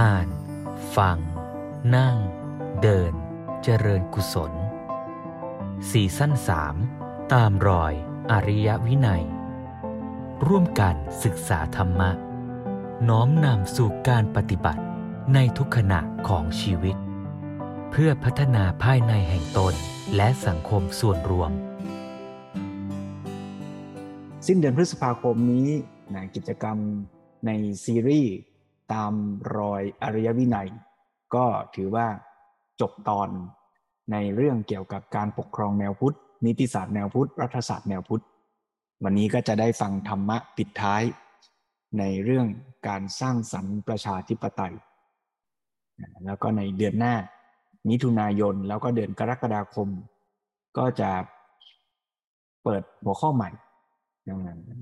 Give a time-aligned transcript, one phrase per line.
[0.00, 0.28] อ่าน
[0.96, 1.18] ฟัง
[1.96, 2.16] นั่ง
[2.82, 3.12] เดิน
[3.62, 4.52] เจริญกุศล
[5.90, 6.74] สีสั้นสาม
[7.32, 7.92] ตามรอย
[8.30, 9.24] อริยวินัย
[10.46, 10.94] ร่วมกัน
[11.24, 12.10] ศึกษาธรรมะ
[13.08, 14.82] น้อมนำสู่การปฏิบัติ
[15.34, 16.96] ในทุกขณะของชีวิต
[17.90, 19.74] เพื่อพัฒนาภายในแห่งตน
[20.16, 21.50] และสังคมส่วนรวม
[24.46, 25.68] สิ้นเดือนพฤษภาคมนี้
[26.14, 26.78] นะกิจกรรม
[27.46, 27.50] ใน
[27.84, 28.34] ซีรีส์
[28.92, 29.12] ตาม
[29.56, 30.68] รอยอริยวินัย
[31.34, 32.06] ก็ถือว่า
[32.80, 33.28] จบตอน
[34.12, 38.24] ในเรื่องเกี่ยวกับการปกครองแนวพุทธ นิติศาสตร์แนวพุทธ รัฐศาสตร์แนวพุทธ
[39.04, 41.02] วันนี้ก็จะได้ฟังธรรมะปิดท้าย
[41.98, 42.46] ในเรื่อง
[42.88, 44.74] การสร้างสรรค์ประชาธิปไตย
[46.24, 47.14] แล้วก็ในเดือนหน้า
[47.88, 49.88] มิถุนายนแล้วก็เดือนกรกฎาคม
[50.78, 51.10] ก็จะ
[52.64, 53.50] เปิดหัวข้อใหม่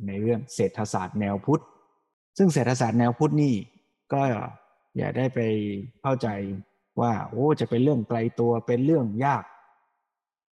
[0.07, 1.63] ในเรื่องเศรษฐศาสตร์แนวพุทธ
[2.39, 3.55] ซึ่งเศรษฐศาสตร์แนวพุทธนี่
[4.13, 4.23] ก็
[4.97, 5.41] อย่าได้ไป
[6.03, 6.29] เข้าใจ
[7.01, 9.45] ว่าโอ้จะเป็นเรื่องไกลตัวเป็นเรื่องยาก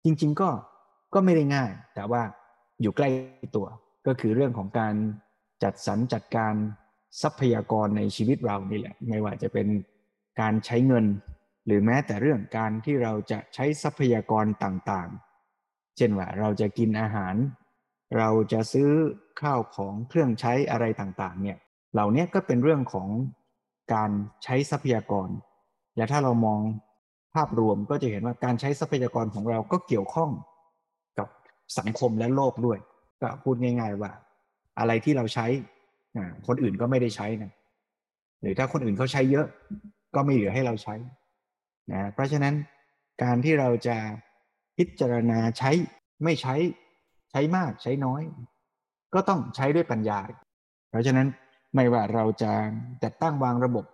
[0.05, 0.50] จริง ๆ ก็
[1.14, 2.22] ก็ไม่ได้ง่าย แต่ว่า
[2.81, 3.09] อยู่ใกล้
[3.55, 3.67] ตัว
[4.08, 4.95] ก็คือเรื่องของการ
[5.63, 6.53] จัดสรรจัดการ
[7.22, 9.67] ทรัพยากรในชีวิตเรานี่แหละ ไม่ว่าจะเป็น
[10.41, 11.06] การใช้เงิน
[11.66, 17.35] หรือแม้แต่เรื่องการที่เราจะใช้ทรัพยากรต่างๆ เช่นว่าเราจะกินอาหาร
[18.17, 18.91] เราจะซื้อ
[19.41, 21.58] ข้าวของเครื่องใช้อะไรต่างๆ เนี่ย
[21.94, 23.08] เหล่านี้ก็เป็นเรื่องของ
[23.94, 24.09] การ
[24.44, 25.30] ใช้ทรัพยากร
[25.95, 26.59] และถ้าเรามอง
[27.36, 30.30] ภาพรวมก็จะเห็นว่าการใช้ทรัพยากรของเราก็เกี่ยวข้อง
[31.20, 31.28] กับ
[31.80, 32.80] สังคมและโลกด้วย
[33.22, 34.12] ก็พูดง่าย ๆ ว่า
[34.80, 35.48] อะไรที่เราใช้
[36.48, 37.52] คนอื่นก็ไม่ได้ใช้นะ
[38.42, 39.48] หรือถ้าคนอื่นเขาใช้เยอะ
[40.16, 40.95] ก็ไม่เหลือให้เราใช้
[41.92, 42.56] นะเพราะฉะนั้น
[43.23, 43.97] การที่เราจะ
[44.78, 45.72] พิจารณาใช้
[46.23, 46.56] ไม่ใช้
[47.31, 48.22] ใช้มากใช้น้อย
[49.14, 50.20] ก็ต้องใช้ด้วยปัญญา
[50.90, 51.28] เพราะฉะนั้น
[51.75, 52.52] ไม่ว่าเราจะ
[53.03, 53.85] จัดตั้งวางระบบ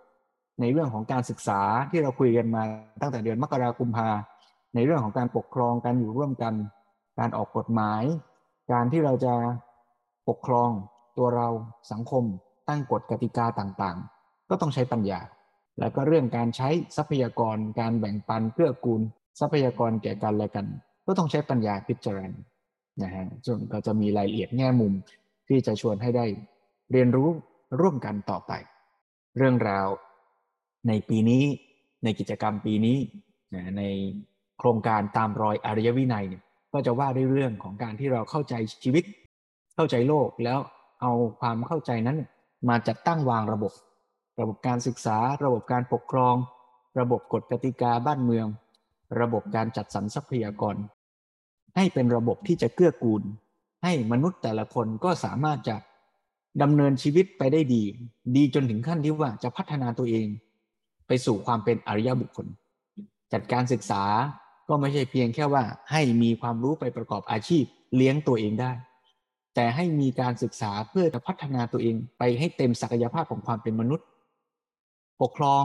[0.60, 2.62] ในเรื่องของการศึกษาที่เราคุยกันมา
[3.00, 4.10] ตั้งแต่เดือนมกราคมพา
[4.74, 6.54] ในเรื่องของการปกครองการอยู่ร่วมกัน
[7.18, 8.02] การออกกฎหมาย
[8.72, 9.34] การที่เราจะ
[10.28, 10.70] ปกครอง
[11.18, 11.48] ตัวเรา
[11.92, 12.24] สังคม
[12.68, 15.20] ตั้งกฎกติกาต่างๆ ก็ต้องใช้ปัญญา
[15.78, 19.00] แล้วก็เรื่องการใช้ทรัพยากร การแบ่งปันเพื่อกูล
[19.40, 20.66] ทรัพยากรแก่กันและกัน
[21.06, 22.40] ก็ต้องใช้ปัญญาพิจารณา
[23.02, 24.92] นะฮะซึ่งก็จะมีรายละเอียดแง่มุม
[25.48, 26.26] ที่จะชวนให้ได้
[26.92, 27.28] เรียนรู้
[27.80, 28.52] ร่วมกันต่อไป
[29.36, 29.88] เรื่องราว
[30.88, 31.44] ในปีนี้
[32.04, 32.96] ในกิจกรรมปีนี้
[33.78, 33.82] ใน
[34.58, 36.42] โครงการตามรอยอริยวินัยเนี่ย
[36.72, 38.54] ก็จะว่าด้วยเรื่องของการที่เราเข้าใจ
[38.84, 39.04] ชีวิต
[39.74, 40.58] เข้าใจโลกแล้ว
[41.00, 42.18] เอาความเข้าใจนั้น
[42.68, 43.72] มาจัดตั้งวางระบบ
[44.40, 46.34] ระบบการศึกษา ระบบการปกครอง
[47.00, 48.46] ระบบกฎกติกาบ้านเมือง
[49.20, 50.76] ระบบการจัดสรรทรัพยากร
[51.76, 53.22] ให้เป็นระบบที่จะเกื้อกูล
[53.84, 55.76] ให้มนุษย์แต่ละคนก็สามารถจะ
[56.62, 57.82] ดำเนินชีวิตไปได้ดี
[58.36, 60.26] ดีจนถึงขั้นที่ว่าจะพัฒนาตัวเอง
[61.06, 62.46] ไปสู่ความเป็นอริยบุคคล
[63.32, 64.02] จัดการศึกษา
[64.68, 67.64] ก็ไม่ใช่เพียงแค่ว่าให้มีความรู้ไปประกอบอาชีพ
[67.96, 68.72] เลี้ยงตัวเองได้
[69.54, 74.06] แต่ให้มีการศึกษาเพื่อจะพัฒนาตัวเองไปให้เต็มศักยภาพของความเป็นมนุษย์
[75.22, 75.64] ปกครอง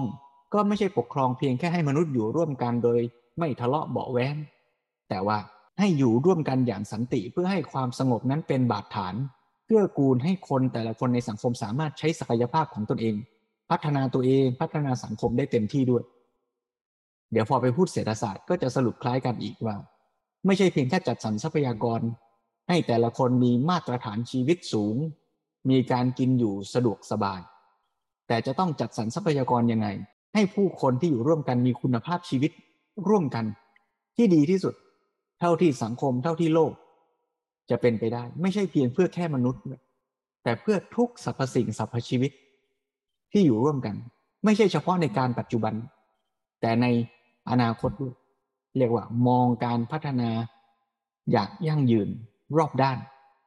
[0.53, 3.00] ก็ไม่ใช่ปกครองเพียงแค่ให้มนุษย์อยู่ร่วมกันโดย
[3.40, 4.35] ไม่ทะเลาะเบาแว้ง
[5.09, 5.38] แต่ว่า
[5.79, 9.16] ให้อยู่ร่วมกันอย่างสันติเพื่อให้ความสงบนั้นเป็นบาดฐาน
[9.65, 13.15] เกื้อกูลให้คนแต่ละคนในสังคมสามารถใช้ศักยภาพของตนเอง
[13.69, 16.03] พัฒนาตัวเองพัฒนาสังคมได้เต็มที่ด้วย
[17.31, 19.75] เดี๋ยวพอไปพูดเศรษฐศาสตร์ก็จะสรุปคล้ายกันอีกว่า
[20.45, 22.01] ไม่ใช่เพียงแค่จัดสรรทรัพยากร
[22.69, 24.95] ให้แต่ละคนมีมาตรฐานชีวิตสูง
[25.69, 27.41] มีการกินอยู่สะดวกสบาย
[28.27, 29.87] แต่จะต้องจัดสรรทรัพยากรยังไง
[30.33, 32.51] ให้ผู้คนที่อยู่ร่วมกันมีคุณภาพชีวิต
[33.07, 33.45] ร่วมกัน
[34.17, 34.73] ที่ดีที่สุด
[35.39, 36.73] เท่าที่สังคมเท่าที่โลก
[37.69, 39.61] จะเป็นไปได้ ไม่ใช่เพียงเพื่อแค่มนุษย์
[40.43, 42.31] แต่เพื่อทุกสรรพสิ่งสรรพชีวิต
[43.31, 43.95] ที่อยู่ร่วมกัน
[44.45, 45.73] ไม่ใช่เฉพาะในการปัจจุบัน
[46.61, 46.85] แต่ใน
[47.49, 48.13] อนาคตด้วย
[48.77, 50.29] เรียกว่ามองการพัฒนา
[51.31, 52.09] อย่างยั่งยืน
[52.57, 52.97] รอบด้าน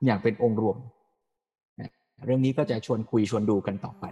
[0.05, 0.77] อย่างเป็นองค์รวม
[2.25, 4.05] เรื่องนี้ก็จะชวนคุยชวนดูกันต่อไป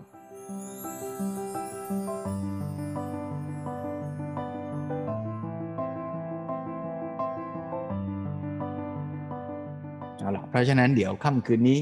[10.56, 11.78] ราะฉะนั้นเดี๋ยวค่ำคืนนี้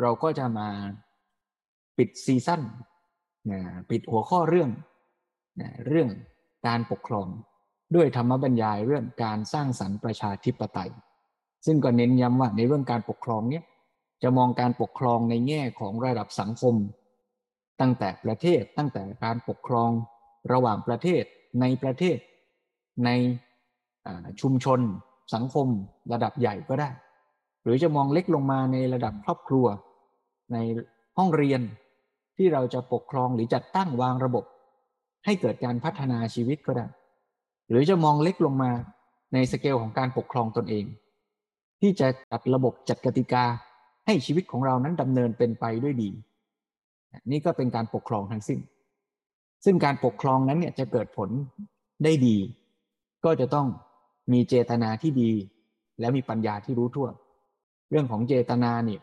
[0.00, 0.68] เราก็จะมา
[1.98, 2.62] ปิดซีซั่น
[3.50, 3.60] นะ
[3.90, 4.70] ปิดหัวข้อเรื่อง
[5.60, 6.08] นะเรื่อง
[6.66, 7.26] การปกครอง
[7.94, 10.90] ด้วยธรรมบรรยายเรื่องการสร้างสรรค์ประชาธิปไตย
[11.66, 13.64] ซึ่งก็เน้นย้ำว่าในเรื่องการปกครองเนี้ย
[14.22, 16.74] จะมองการปกครองในแง่ของระดับสังคม
[17.80, 19.90] ตั้งแต่ประเทศตั้งแต่การปกครอง
[20.52, 21.24] ระหว่างประเทศ
[21.60, 22.18] ในประเทศ
[23.04, 23.10] ใน
[24.40, 24.80] ชุมชน
[25.34, 25.66] สังคม
[26.12, 26.90] ระดับใหญ่ก็ได้
[27.62, 29.66] หรือจะมองเล็กลงมาในระดับครอบครัว
[30.52, 30.56] ใน
[31.18, 31.60] ห้องเรียน
[32.36, 34.44] ที่เราจะปกครองหรือจัดตั้งวางระบบ
[35.24, 36.86] ให้เกิดการพัฒนาชีวิตก็ได้
[37.68, 38.70] หรือจะมองเล็กลงมา
[39.34, 40.84] ในสเกลของการปกครองตนเอง
[41.80, 43.44] ที่จะจัดระบบจัดกติกา
[44.06, 46.10] ให้ชีวิตของเรานั้นดำเนินเป็นไปด้วยดี
[47.30, 48.60] นี่ก็เป็นการปกครองทั้งสิ้น
[49.64, 51.30] ซึ่งการปกครองนั้นเนี่ยจะเกิดผล
[52.04, 52.36] ได้ดี
[53.24, 53.66] ก็จะต้อง
[54.32, 55.30] มีเจตนาที่ดี
[56.00, 57.08] และมีปัญญาที่รู้ทั่ว
[57.90, 59.00] เรื่องของเจตนาเนี่ย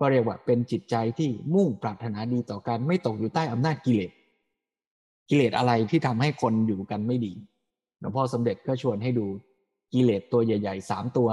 [0.00, 4.12] ก็เรียกว่าเป็นจิตใจที่มุ่งปรารถนาดีต่อกันไม่ตกอยู่ใต้อำนาจกิเลส
[5.28, 7.32] กิเลสอะไรที่ทำให้คนอยู่กันไม่ดี
[8.00, 9.26] หลวงพ่อสมเด็จก็ชวนให้ดู
[9.92, 11.28] กิเลสตัวใหญ่ๆสามตัว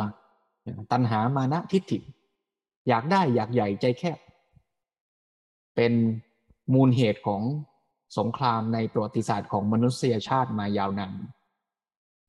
[0.91, 1.99] ตัณหามานะทิฏฐิ
[2.87, 4.17] อยากได้อยากใหญ่ใจแคบ
[5.75, 5.93] เป็น
[6.73, 7.41] มูลเหตุของ
[8.17, 11.13] สงครามในประวัติศาสตร์ของมนุษยชาติมายาวนาน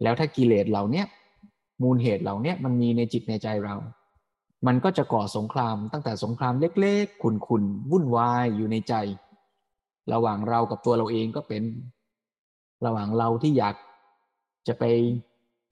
[0.02, 1.05] แล้วถ้ากิเลสเหล่านี้
[1.82, 3.76] มูลเหตุเหล่านี้มันมีในจิตในใจเรา
[4.67, 8.94] มันก็จะก่อสงครามตั้งแต่สงครามเล็กๆ ขุนๆ วุ่นวายอยู่ในใจ
[10.12, 11.62] ระหว่างเรากับตัวเราเองก็เป็น
[12.87, 13.75] ระหว่างเราที่อยาก
[14.69, 14.85] จะไป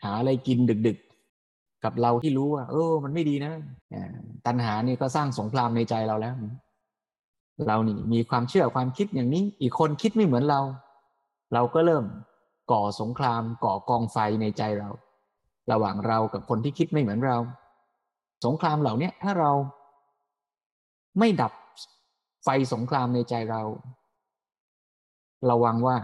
[0.05, 3.53] หาอะไรกินดึกๆ กับเราที่รู้ว่า เออ มันไม่ดีนะ
[4.47, 6.35] ตัณหานี่ก็สร้างสงครามในใจเราแล้ว
[7.67, 10.61] เรานี่มีความเชื่อความคิดอย่างนี้ อีกคนคิดไม่เหมือนเรา
[11.55, 12.05] เราก็เริ่ม
[12.73, 14.91] ก่อสงครามก่อกองไฟในใจเรา
[15.73, 17.39] ระหว่างเรากับคนที่คิดไม่เหมือนเรา
[18.45, 19.53] สงครามเหล่านี้ถ้าเรา
[21.19, 21.53] ไม่ดับ
[22.45, 23.63] ไฟสงครามในใจเรา
[25.51, 25.97] ระวังว่า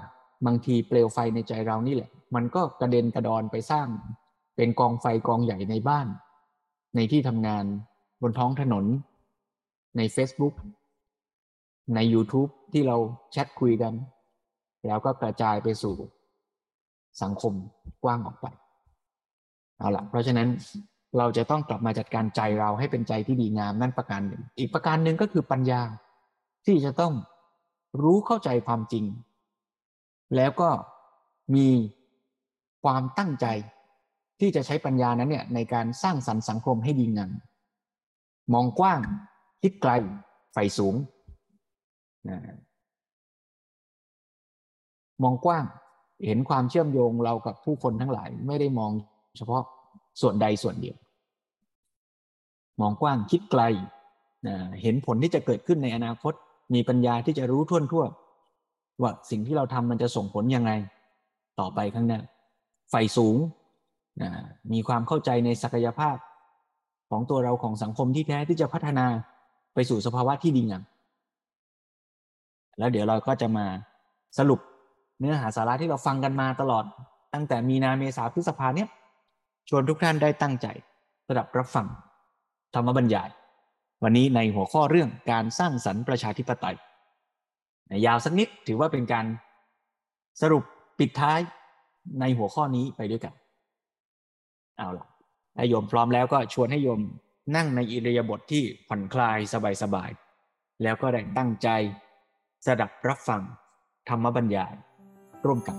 [0.46, 3.88] บางทีเปลวไฟในใจเรานี่แหละ มันก็กระเด็นกระดอนไปสร้าง
[4.56, 6.06] เป็นกองไฟกองใหญ่ในบ้าน
[6.96, 7.64] ในที่ทำงาน
[8.22, 8.84] บนท้องถนน
[9.96, 10.54] ใน Facebook
[11.94, 12.96] ใน YouTube ที่เรา
[13.32, 13.94] แชทคุยกัน
[14.86, 15.94] แล้วก็กระจายไปสู่
[17.22, 17.54] สังคม
[18.04, 18.46] กว้างออกไป
[19.78, 20.48] เอาละเพราะฉะนั้น
[21.18, 25.80] เราจะต้องกลับมาจัดการใจเราให้เป็นใจที่ดีงามนั่นประการหนึ่ง อีกประการหนึ่งก็คือปัญญา
[26.66, 27.12] ที่จะต้อง
[28.02, 29.04] รู้เข้าใจความจริง
[30.36, 30.70] แล้วก็
[31.54, 31.68] มี
[32.84, 33.46] ความตั้งใจ
[34.40, 37.32] ที่จะใช้ปัญญานั้นเนี่ยในการสร้างสรรค์สังคมให้ดีงาม
[38.54, 39.00] มองกว้าง
[39.62, 39.92] คิดไกล
[40.52, 40.94] ใฝ่สูง
[42.28, 42.38] นะ
[45.22, 45.64] มองกว้าง
[46.26, 48.90] เห็นความเชื่อมโยงเรากับผู้คนทั้งหลายไม่ได้มอง
[49.36, 49.62] เฉพาะ
[50.20, 50.96] ส่วนใดส่วนเดียว
[52.80, 53.62] มองกว้างคิดไกล
[54.46, 56.32] นะเห็นผลที่จะเกิดขึ้นในอนาคต
[56.74, 58.04] มีปัญญาที่จะรู้ท่วนทั่ว
[59.02, 60.72] ว่าสิ่งที่เราทำมันจะส่งผลยังไง
[61.60, 62.20] ต่อไปข้างหน้า
[62.90, 63.36] ไฟสูง
[64.22, 64.30] นะ
[64.72, 66.16] มีความเข้าใจในศักยภาพ
[67.10, 69.06] ของตัวเราของสังคมที่แท้ที่จะพัฒนา
[69.74, 70.82] ไปสู่สภาวะที่ดีงาม
[72.78, 73.66] แล้วเดี๋ยวเราก็จะมา
[74.38, 74.60] สรุป
[75.20, 76.84] เนื้อหาสาระที่เราฟังกันมาตลอด
[77.34, 78.88] ตั้งแต่มีนาเมษาพฤษภาเนี้ย
[79.68, 80.66] ชวนทุกท่านได้ตั้งใจ
[81.28, 81.86] ระดับรับฟัง
[82.74, 83.30] ธรรมบรรยาย
[84.02, 86.76] วันนี้ในหัวข้อเรื่องการสร้างสรรค์ประชาธิปไตย
[88.06, 89.26] ยาวสักนิดถือว่าเป็นการ
[90.40, 90.64] สรุป
[90.98, 91.40] ปิดท้าย
[92.20, 93.34] ในหัวข้อนี้ไปด้วยกัน
[94.78, 95.06] เอาล่ะ
[95.56, 97.00] ถ้าโยมพร้อมแล้วก็ชวนให้โยม
[97.56, 99.38] นั่งในอิริยาบถทที่ผ่อนคลาย
[99.82, 101.68] สบายๆ แล้วก็ได้ตั้งใจ
[102.66, 103.40] สดับรับฟัง
[104.08, 104.74] ธรรมบรรยาย
[105.46, 105.76] ร่วมกัน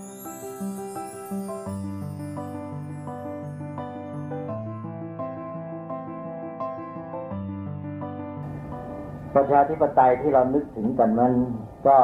[9.35, 11.33] ประชาธิปไตยที่เรานึกถึงกันมัน
[11.87, 11.97] ก็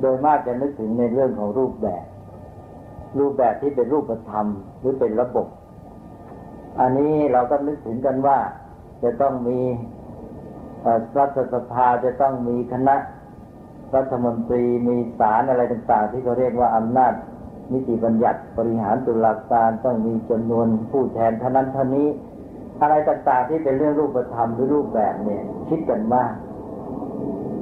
[0.00, 2.04] โดยมากจะนึกถึงในเรื่องของรูปแบบ
[3.18, 4.46] รูปแบบที่เป็นรูปธรรม
[4.80, 5.46] หรือเป็นระบบ
[6.80, 8.38] อันนี้เราก็นึกถึงกันว่า
[9.02, 9.58] จะต้องมี
[11.18, 12.96] รัฐสภาจะต้องมีคณะ
[13.96, 17.12] รัฐมนตรีมีศาลอะไรต่างๆ ที่เขาเรียกว่าอำนาจ
[17.72, 22.08] นิติบัญญัติบริหารตุลาการต้องมีจำนวนผู้แทนเท่านั้นเท่านี้
[22.80, 26.32] อะไรต่างๆที่เป็นเรื่องรูปธรรมหรือรูปแบบเนี่ย คิดกันมาก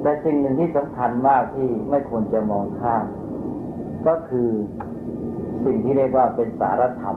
[0.02, 3.04] แต่สิ่งหนึ่งที่สำคัญมากที่ไม่ควรจะมองข้าม
[4.06, 4.50] ก็คือ
[5.64, 7.16] สิ่งที่เรียกว่าเป็นสารธรรม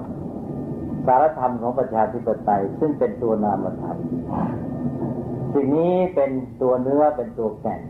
[1.08, 3.98] สารธรรมของประชาธิปไตย ซึ่งเป็นตัวนามธรรม
[5.54, 7.82] สิ่งนี้เป็นตัวเนื้อเป็นตัวแก่น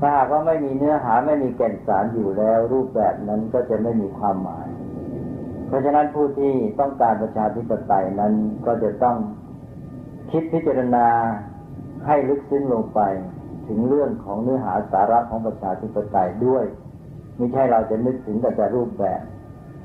[0.00, 4.59] ถ้าหากว่าไม่มีเนื้อหาไม่มีแก่นสารอยู่แล้ว รูปแบบนั้นก็จะไม่มีความหมาย
[5.70, 8.32] เพราะฉะนั้นผู้ที่ต้องการประชาธิปไตยนั้น
[8.66, 9.16] ก็จะต้อง
[10.30, 11.06] คิดพิจารณา
[12.06, 13.00] ให้ลึกซึ้งลงไป
[13.68, 16.64] ถึงเรื่องของเนื้อหาสาระของประชาธิปไตยด้วย
[17.36, 19.20] ไม่ใช่เราจะนึกถึงแต่รูปแบบ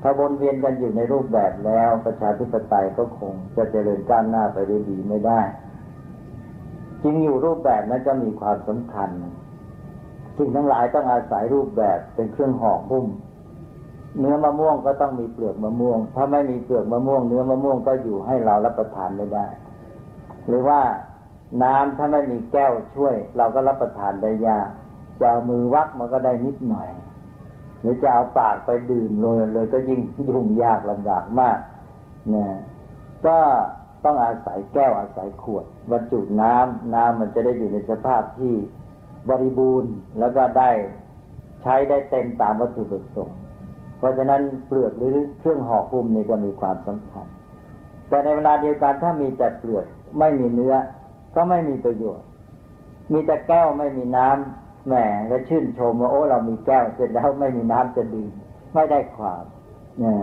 [0.01, 5.41] ถ้าวนเวียนกันอยู่ในรูปแบบแล้วประชาธิปไตยก็คงจะเจริญก้าวหน้าไปได้ดีไม่ได้
[7.03, 9.09] จริงอยู่รูปแบบนั้นจะมีความสำคัญ
[10.37, 13.05] สิ่งทั้งหลายต้องอาศัยรูปแบบเป็นเครื่องห่อหุ้ม
[14.19, 19.45] เนื้อมะม่วงก็ต้องมีเปลือกมะม่วง ถ้าไม่มีเปลือกมะม่วง เนื้อมะม่วงก็อยู่ให้เรารับประทานไม่ได้
[20.47, 20.79] หรือว่า
[21.63, 24.69] น้ำถ้าไม่มีแก้วช่วย เราก็รับประทานได้ยาก
[25.21, 26.89] จะมือวักมันก็ได้นิดหน่อย
[27.81, 31.59] หรือจะเอาปากไปดื่มเลยเลยก็ยิ่งยุ่งยากลำบากมาก
[32.33, 32.45] นะ
[33.27, 33.37] ก็
[34.05, 38.53] ต้องอาศัยแก้วอาศัยขวดบรรจุน้ำน้ำมันจะได้อยู่ในสภาพที่
[39.29, 40.71] บริบูรณ์แล้วก็ได้
[41.61, 43.39] ใช้ได้เต็มตามวัตถุประสงค์
[44.05, 47.27] ราะฉะนั้นเปลือกหรือเครื่องห่อหุ้มนี่ก็มีความสำคัญ
[48.09, 49.85] แต่ในเวลาเดียวกันถ้ามีแต่เปลือก
[50.19, 50.75] ไม่มีเนื้อ
[51.35, 52.27] ก็ไม่มีประโยชน์
[53.11, 54.93] มีแต่แก้วไม่มีน้ำแหม
[55.31, 58.31] ก็ชื่นชมว่าโอ้เรามีแก้วเสร็จแล้วไม่มีน้ำจะดื่ม
[58.73, 59.43] ไม่ได้ความ
[60.01, 60.15] นี่ย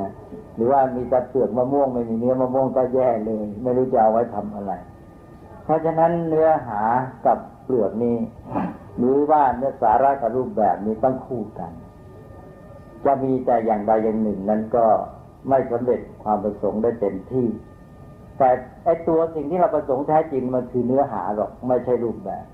[0.55, 4.73] หรือว่ามีแต่เปลือกมะม่วงไม่มีเนื้อมะม่วงก็แย่เลย ไม่รู้จะเอาไว้ทำอะไร
[5.65, 6.83] เพราะฉะนั้นเนื้อหา
[7.27, 8.17] กับเปลือกนี้
[8.99, 11.73] หรือว่าเนื้อสาระกับรูปแบบนี้ต้องคู่กัน
[13.05, 14.85] จะมีแต่อย่างใดอย่างหนึ่งนั้นก็
[15.49, 17.47] ไม่สำเร็จความประสงค์ได้เต็มที่
[18.39, 18.49] แต่
[18.85, 22.45] ไอตัวสิ่งที่เราประสงค์แท้จริงมันคือเนื้อหาหรอกไม่ใช่รูปแบบ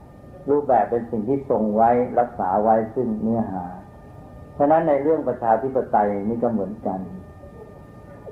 [0.50, 3.64] รูปแบบเป็นสิ่งที่ทรงไว้รักษาไว้ซึ่งเนื้อหา
[4.54, 7.00] เพราะนั้นในเรื่องประชาธิปไตยนี่ก็เหมือนกัน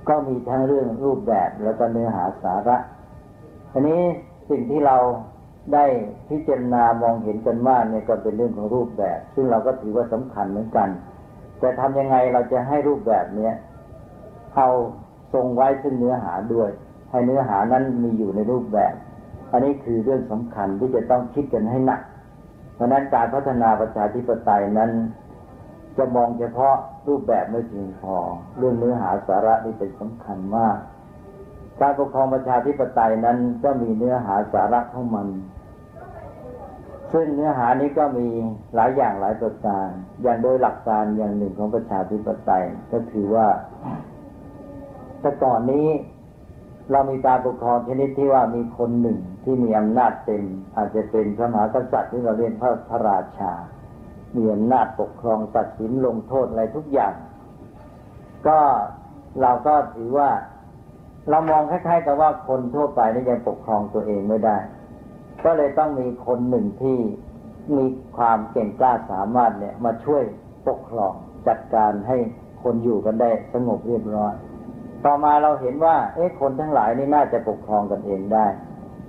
[0.08, 2.76] ก็มีทั้งเรื่องรูปแบบแล้วก็เนื้อหาสาระ
[3.72, 4.00] อันนี้
[4.50, 4.96] สิ่งที่เรา
[5.74, 5.84] ได้
[6.28, 10.88] พิจารณามองเห็นกันมาเนี่ยก็เป็นเรื่องของรูปแบบ ซึ่งเราก็ถือว่าสำคัญเหมือนกัน
[11.60, 13.54] แต่ทำยังไงเราจะให้รูปแบบเนี้ย
[14.56, 14.68] เอา
[15.32, 16.70] ทรงไว้ซึ่งเนื้อหาด้วย
[17.10, 18.94] ให้เนื้อหานั้นมีอยู่ในรูปแบบ
[19.52, 22.00] อันนี้คือเรื่องสำคัญที่จะต้องคิดกันให้หนัก
[22.74, 24.90] เพราะนั้นการพัฒนาประชาธิปไตยนั้น
[25.96, 26.74] จะมองเฉพาะ
[27.08, 28.16] รูปแบบไม่เพียงพอ
[28.58, 30.76] เรื่องเนื้อหาสาระนี่เป็นสำคัญมาก
[31.80, 35.26] การปกครองประชาธิปไตยนั้นก็มีเนื้อหาสาระของมัน
[37.18, 38.28] ซึ่งเนื้อหานี้ก็มี
[38.74, 39.88] หลายอย่างหลายประการ
[40.22, 43.46] อย่างโดยหลักการอย่างหนึ่งของประชาธิปไตย ก็คือว่า
[45.20, 45.88] แต่ก่อนนี้
[46.90, 50.44] เรามีการปกครองชนิดที่ว่ามีคนหนึ่งที่มีอำนาจเต็ม
[50.76, 53.52] อาจจะเป็นพระมหากษัตริย์ที่เราเรียกพระพระราชา
[54.36, 57.14] มีอำนาจปกครองตัดสินลงโทษอะไรทุกอย่าง
[58.46, 58.58] ก็
[59.40, 60.30] เราก็ถือว่า
[61.30, 64.56] เรามองคล้ายๆกับว่าคนทั่วไปนี่ยังปกครองตัวเองไม่ได้
[65.44, 66.98] ก็เลยต้องมีคนหนึ่งที่
[67.76, 70.22] มีความเก่งกล้าสามารถเนี่ยมาช่วย
[70.68, 71.12] ปกครอง
[71.48, 72.16] จัดการให้
[72.62, 74.34] คนอยู่กันได้สงบเรียบร้อย
[75.04, 78.46] ต่อมาเราเห็นว่า เอ๊ะคนทั้งหลายนี่น่าจะปกครองกันเองได้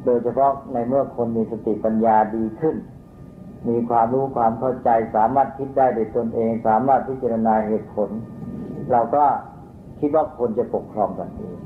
[0.05, 2.75] โดยเฉพาะในเมื่อคนมีสติปัญญาดีขึ้น
[3.69, 8.09] มีความรู้ความเข้าใจ สามารถคิดได้โดยตนเอง สามารถพิจารณาเหตุผล
[8.91, 9.23] เราก็
[9.99, 11.57] คิดว่าคนจะปกครองกันเอง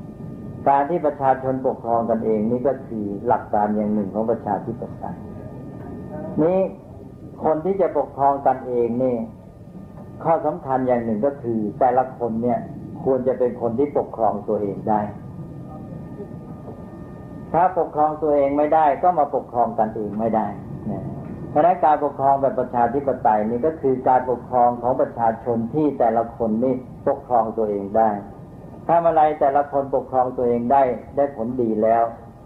[0.68, 5.18] การที่ประชาชนปกครองกันเองนี่ก็คือหลักการอย่างหนึ่งของประชาธิปไตย
[6.42, 6.58] นี้
[7.44, 9.16] คนที่จะปกครองกันเองนี่
[10.24, 12.58] ข้อสำคัญอย่างหนึ่งก็คือ แต่ละคนเนี่ย
[13.04, 15.00] ควรจะเป็นคนที่ปกครองตัวเองได้
[17.52, 20.46] ถ้าปกครองตัวเองไม่ได้ก็มาปกครองกันเองไม่ได้
[21.50, 26.74] เพราะนั้นการปกครองแบบประชาธิปไตยนี่ก็คือการปกครองของประชาชนที่แต่ละคนนี่
[27.08, 28.10] ปกครองตัวเองได้
[28.86, 30.82] ถ้าอะไรแต่ละคนปกครองตัวเองได้
[31.16, 32.02] ได้ผลดีแล้ว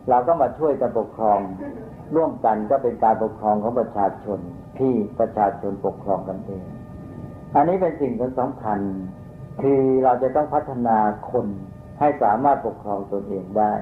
[0.08, 1.38] เราก็มาช่วยกันปกครอง
[2.16, 4.38] ร่วมกันก็เป็นการปกครองของประชาชน
[4.78, 6.64] ที่ประชาชนปกครองกันเอง
[7.54, 8.78] อันนี้เป็นสิ่งที่สำคัญ
[9.62, 10.98] คือเราจะต้องพัฒนา
[11.30, 11.46] คน
[12.00, 13.72] ให้สามารถปกครองตนเองได้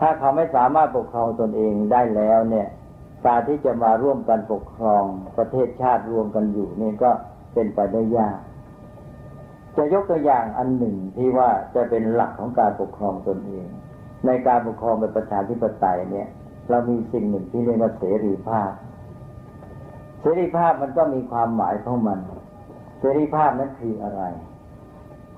[0.00, 2.68] ถ้าเขาไม่สามารถปกครองตนเองได้แล้วเนี่ย
[3.26, 5.04] การที่จะมาร่วมกันปกครอง
[5.38, 7.10] ประเทศชาติรวมกันอยู่นี่ก็
[7.54, 8.38] เป็นไปได้ยาก
[9.78, 13.66] จะยกตัวอย่างอันหนึ่งที่ว่าจะเป็นหลักของการปกครองตนเอง
[14.26, 16.28] ในการปกครองเป็นประชาธิปไตยเนี่ย
[16.68, 18.70] เรามีสิ่งหนึ่งที่เรียกว่าเสรีภาพ
[20.20, 22.18] เสรีภาพมันก็มีความหมายของมัน
[22.98, 24.22] เสรีภาพนั้นคืออะไร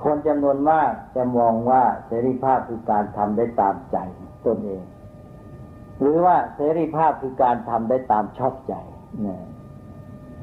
[0.03, 3.97] คนจำนวนมากจะมองว่าเสรีภาพคือการทำได้ตามใจ
[4.47, 4.83] ตนเอง
[6.01, 8.75] หรือว่าเสรีภาพคือการทำได้ตามชอบใจ
[9.23, 9.41] เนี่ย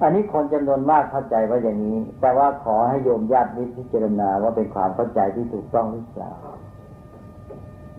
[0.01, 6.31] อันนี้คนจำนวนมากเข้าใจว่าอย่างนี้ แต่ว่าขอให้โยมญาติวิพิจารณาว่าเป็นความเข้าใจที่ถูกต้องหรือเปล่า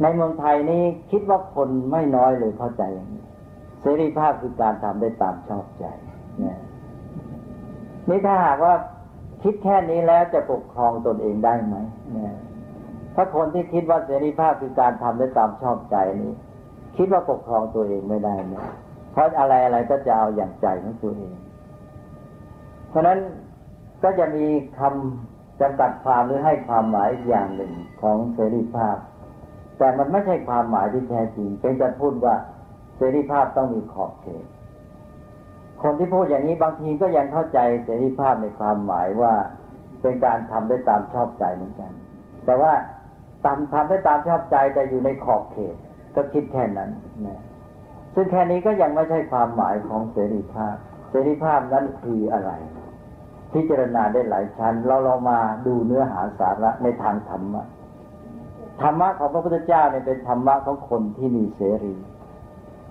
[0.02, 3.24] ในเมืองไทยนี้คิดว่าคนไม่น้อยเลยเข้าใจอย่างนี้
[3.80, 5.84] เสรีภาพคือการทำได้ตามชอบใจ
[6.40, 6.58] เนี่ย
[8.08, 8.74] นี่ถ้าหากว่า
[9.42, 11.76] คิดแค่นี้แล้วจะปกครองตนเองได้ไหม
[12.12, 12.34] เนี่ย
[13.14, 16.32] ถ้าคนที่คิดว่าเสรีภาพคือการทำได้ตามชอบใจนี้
[16.96, 18.66] คิดว่าปกครองตัวเองไม่ได้เนี่ย
[19.12, 21.34] เพราะอะไรอะไรก็จะเอาอย่างใจของตัวเอง
[22.98, 23.18] ราะนั้น
[24.02, 24.46] ก็จะมี
[24.78, 28.96] คำจำกัดความหรือให้ความหมายอย่างหนึ่งของเสรีภาพ
[29.78, 32.36] แต่มันไม่ใช่ความหมายที่แท้จริงเป็นการพูดว่า
[32.96, 34.44] เสรีภาพต้องมีขอบเขต
[35.82, 39.32] คนที่พูดอย่างนี้บางทีก็ยังเข้าใจเสรีภาพในความหมายว่า
[40.02, 41.92] เป็นการทำได้ตามชอบใจเหมือนกัน
[42.46, 42.72] แต่ว่า
[43.44, 45.76] ตามทำได้ตามชอบใจแต่อยู่ในขอบเขต
[46.16, 46.90] ก็คิดแค่นั้น
[47.26, 47.42] นะ
[48.14, 50.74] ซึ่งแค่นี้ก็ยังไม่ใช่ความหมายของเสรีภาพ
[51.10, 52.52] เสรีภาพนั้นคืออะไร
[53.52, 57.62] พิจารณาได้หลายชั้น เราเรามาดูเนื้อหาสาระในทางธรรมะ
[58.82, 61.94] ธรรมะของพระพุทธเจ้าเนี่ยเป็นธรรมะของคนที่มีเสรี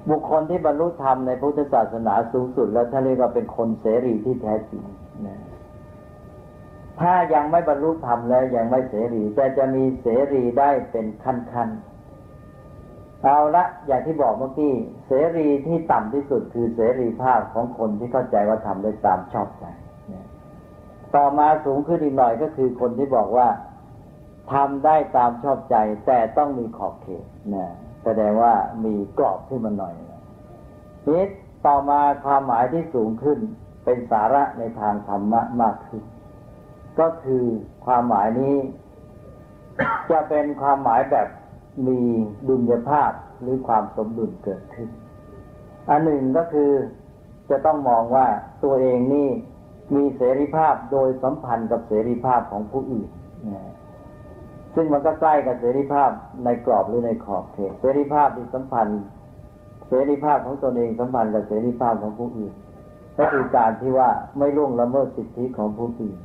[0.09, 4.83] บุคคลที่บรรลุธรรมในพุทธศาสนาสูงสุด แล้วท่านเรียกว่าเป็นคนเสรีที่แท้จริง
[5.25, 5.39] นะ
[6.99, 14.73] ถ้ายังไม่บรรลุธรรมแล้วยังไม่เสรี แต่จะมีเสรีได้เป็นขั้นๆเอาละอย่างที่บอกเมื่อกี้
[15.07, 19.65] เสรีที่ต่ำที่สุดคือเสรีภาพของคนที่เข้าใจว่าทำได้ตามชอบใจ
[21.15, 23.47] ต่อมาสูงขึ้นอีกหน่อยก็คือคนที่บอกว่า
[24.51, 27.67] ทำได้ตามชอบใจ แต่ต้องมีขอบเขตนะ
[28.03, 28.53] แสดงว่า
[28.85, 29.93] มีกรอบขึ้นมาหน่อย
[31.07, 31.23] นี้
[31.65, 33.39] ต่อมาความหมายที่สูงขึ้น
[33.83, 36.03] เป็นสาระในทางธรรมะมากขึ้น
[36.99, 37.45] ก็คือ
[37.85, 38.55] ความหมายนี้
[40.11, 41.27] จะเป็นความหมายแบบ
[41.87, 41.99] มี
[42.47, 43.11] ดุลยภาพ
[43.41, 44.89] หรือความสมดุลเกิดขึ้น
[45.89, 46.71] อันหนึ่งก็คือ
[47.49, 48.27] จะต้องมองว่า
[48.63, 49.29] ตัวเองนี่
[49.96, 53.10] มีเสรีภาพโดยสัมพันธ์กับเสรีภาพของผู้อื่น
[54.75, 56.10] ซึ่งมันก็ใกล้กับเสรีภาพ
[56.46, 59.01] ในกรอบหรือในขอบเขตเสรีภาพที่สัมพันธ์
[59.88, 62.53] เสรีภาพของตนเองสัมพันธ์กับเสรีภาพของผู้อื่น
[63.17, 66.17] ก็คือการที่ว่าไม่ล่วงละเมิดสิทธิของผู้อื่น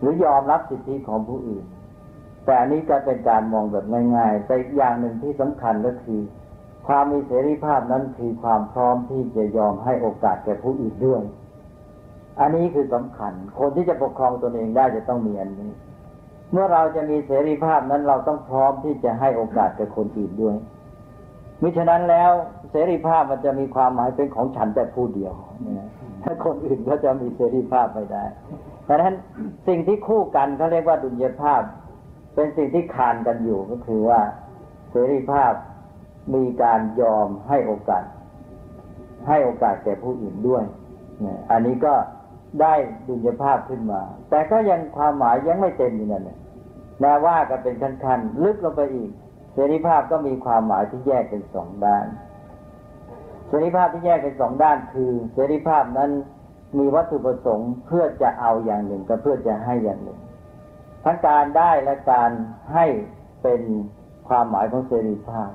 [0.00, 1.64] หรือยอมรับสิทธิของผู้อื่น
[2.44, 3.84] แต่อันนี้ก็เป็นการมองแบบ
[4.16, 6.20] ง่ายๆแต่อย่างหนึ่งที่สำคัญก็คือ
[6.86, 11.22] ความมีเสรีภาพนั้นคือความพร้อมที่จะยอมให้โอกาสแก่ผู้อื่นด้วย
[12.40, 15.70] อันนี้คือสำคัญ คนที่จะปกครองตนเองได้จะต้องมีอันนี้
[16.52, 20.56] เมื่อเราจะมีเสรีภาพนั้นเราต้องพร้อมที่จะให้โอกาสกับคนอื่นด้วย
[21.62, 22.30] มิฉะนั้นแล้ว
[22.70, 25.34] เสรีภาพมันจะมีความหมายเป็นของฉันแต่ผู้เดียว
[26.22, 28.24] ถ้าคนอื่นก็จะมีเสรีภาพไม่ได้
[28.88, 29.14] ดังนั้น
[29.68, 31.62] สิ่งที่คู่กันเขาเรียกว่าดุลยภาพ
[32.34, 34.20] เป็นสิ่งที่คานกันอยู่ก็คือว่า
[34.90, 35.52] เสรีภาพ
[36.34, 38.04] มีการยอมให้โอกาส
[39.28, 40.64] ให้โอกาสแก่ผู้อื่นด้วย
[41.50, 41.94] อันนี้ก็
[42.62, 42.74] ได้
[43.08, 46.38] ดุลยภาพขึ้นมา แต่ก็ยังความหมายยังไม่เต็มอยู่นั่นแหละ
[47.02, 49.10] นาว่ากันเป็นขั้นๆลึกลงไปอีก
[49.52, 52.06] เสรีภาพก็มีความหมายที่แยกเป็นสองด้าน
[53.48, 56.10] เสรีภาพที่แยกเป็นสองด้านคือเสรีภาพนั้น
[56.78, 60.18] มีวัตถุประสงค์เพื่อจะเอาอย่างหนึ่งกับเพื่อจะให้อย่างหนึ่ง
[61.04, 62.30] ทั้งการได้และการ
[62.74, 62.86] ให้
[63.42, 63.60] เป็น
[64.28, 65.50] ความหมายของเสรีภาพ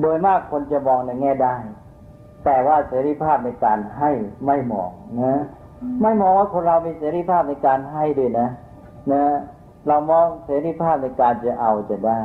[0.00, 1.56] โดยมากคนจะมองในแง่ได้
[2.44, 4.10] แต่ว่าเสรีภาพในการให้
[4.46, 4.90] ไม่มอง
[5.22, 5.42] นะ
[6.02, 8.48] ไม่มองว่าคนเรามีเสรีภาพในการให้ด้วยนะ
[9.12, 9.24] นะ
[9.88, 12.20] เรามองเสรีภาพในการจะเอาจะได้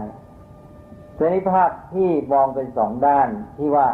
[1.16, 3.88] เสรีภาพที่มองเป็นสองด้านที่ว่า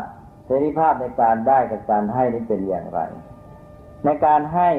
[0.45, 2.99] เสรีภาพในการได้กับการให้นี่เป็นอย่างไร
[4.05, 4.69] ในการให้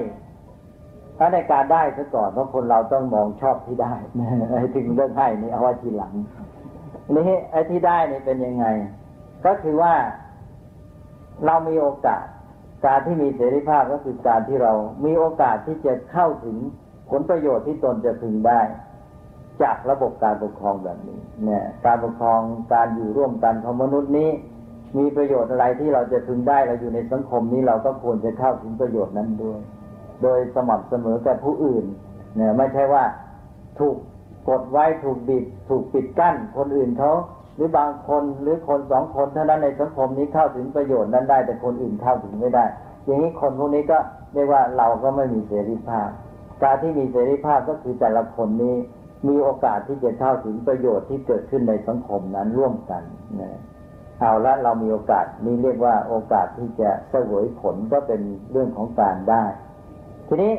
[1.19, 3.95] ถ้าในการได้ซะก่อนเพราะคนเราต้องมองชอบที่ได้
[4.51, 6.13] ไอ้ถึงเรื่องให้นี่เอาไว้ทีหลัง
[7.17, 8.67] นี่ไอ้ที่ได้นี่เป็นยังไง
[9.47, 9.95] ก็คือว่า
[11.45, 12.25] เรามีโอกาส
[12.87, 14.73] การที่มีเสรีภาพก็คือการที่เรา
[15.05, 16.57] มีโอกาสที่จะเข้าถึง
[17.11, 18.61] ผลประโยชน์ที่ตนจะพึงได้
[19.63, 22.41] จากระบบการปกครองแบบนี้เนี่ยการปกครอง
[22.75, 24.31] การอยู่ร่วมกันของมนุษย์นี้
[24.99, 29.59] มีประโยชน์อะไรที่เราจะพึงได้เราอยู่ในสังคมนี้เราก็ควรจะเข้าถึงประโยชน์นั้นด้วย
[30.23, 31.85] โดยสม่ำเสมอแกับผู้อื่น
[32.37, 33.05] เนี่ยไม่ใช่ว่า
[33.79, 33.97] ถูก
[34.49, 37.13] กดไว้ถูกบิดถูกปิดกั้น คนอื่นเขา
[37.57, 42.65] หรือบางคนหรือคนสองคนเท่านั้นในสังคมนี้เข้าถึงประโยชน์นั้นได้ แต่คนอื่นเข้าถึงไม่ได้
[43.05, 43.99] อย่างนี้คนพวกนี้ก็
[44.35, 46.09] เรียกว่าเราก็ไม่มีเสรีภาพ
[46.63, 48.77] การที่มีเสรีภาพก็คือแต่ละคนนี้
[49.29, 53.03] มีโอกาสที่จะเข้าถึงประโยชน์ที่เกิดขึ้นในสังคมนั้นร่วมกัน
[53.41, 53.61] นะ
[54.21, 59.45] เอาละเรามีโอกาสนี้เรียกว่าโอกาสที่จะเสวยผลก็เป็นเรื่องของการได้
[60.29, 60.53] ทีนี้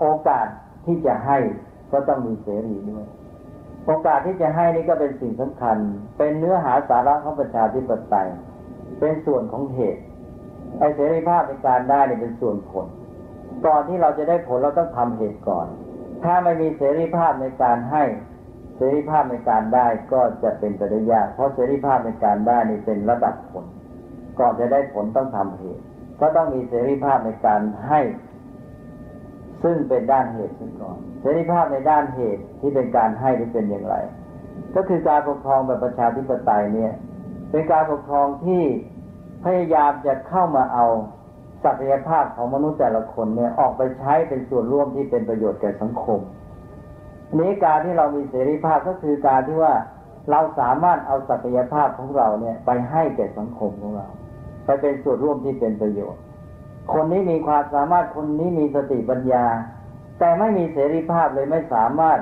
[0.00, 0.46] โอกาส
[0.86, 1.38] ที่จะให้
[1.92, 3.06] ก็ต้องมีเสรีด้วย
[3.86, 5.76] โอกาสที่จะให้นี่ก็เป็นสิ่งสำคัญ
[6.18, 8.28] เป็นเนื้อหาสาระของประชาธิปไตย
[9.00, 10.02] เป็นส่วนของเหตุ
[10.78, 12.86] ไอเสรีภาพในการได้นี่เป็นส่วนผล
[13.66, 15.66] ก่อนที่เราจะได้ผลเราต้องทำเหตุก่อน
[16.24, 18.04] ถ้าไม่มีเสรีภาพในการให้
[18.76, 23.64] เสรีภาพในการได้ก็จะเป็นไปได้ยาก เพราะเสรีภาพในการได้นี่เป็นระดับผล
[24.38, 25.82] ก่อนจะได้ผลต้องทำเหตุ
[26.20, 28.00] ก็ต้องมีเสรีภาพในการให้
[29.62, 33.96] ซึ่งเป็นด้านเหตุซะก่อน สรีภาพในด้านเหตุที่เป็นการให้ที่เป็นอย่างไร
[34.74, 36.92] ก็คือการปกครองแบบประชาธิปไตยเนี่ย
[37.50, 38.62] เป็นการปกครองที่
[39.44, 40.86] พยายามจะเข้ามาเอา
[41.64, 46.20] ศักยภาพของมนุษย์แต่ละคนเนี่ยออกไปใช้เป็นส่วนร่วมที่เป็นประโยชน์แก่สังคม
[47.38, 49.74] นี้การที่เรามีเสรีภาพก็คือการที่ว่า
[50.30, 54.06] เราสามารถเอาศักยภาพของเราเนี่ย ไปให้แก่สังคมของเรา
[54.64, 56.22] ไปเป็นส่วนร่วมที่เป็นประโยชน์
[56.92, 59.44] คนนี้มีความสามารถคนนี้มีสติปัญญา
[60.18, 62.20] แต่ไม่มีเสรีภาพเลยไม่สามารถ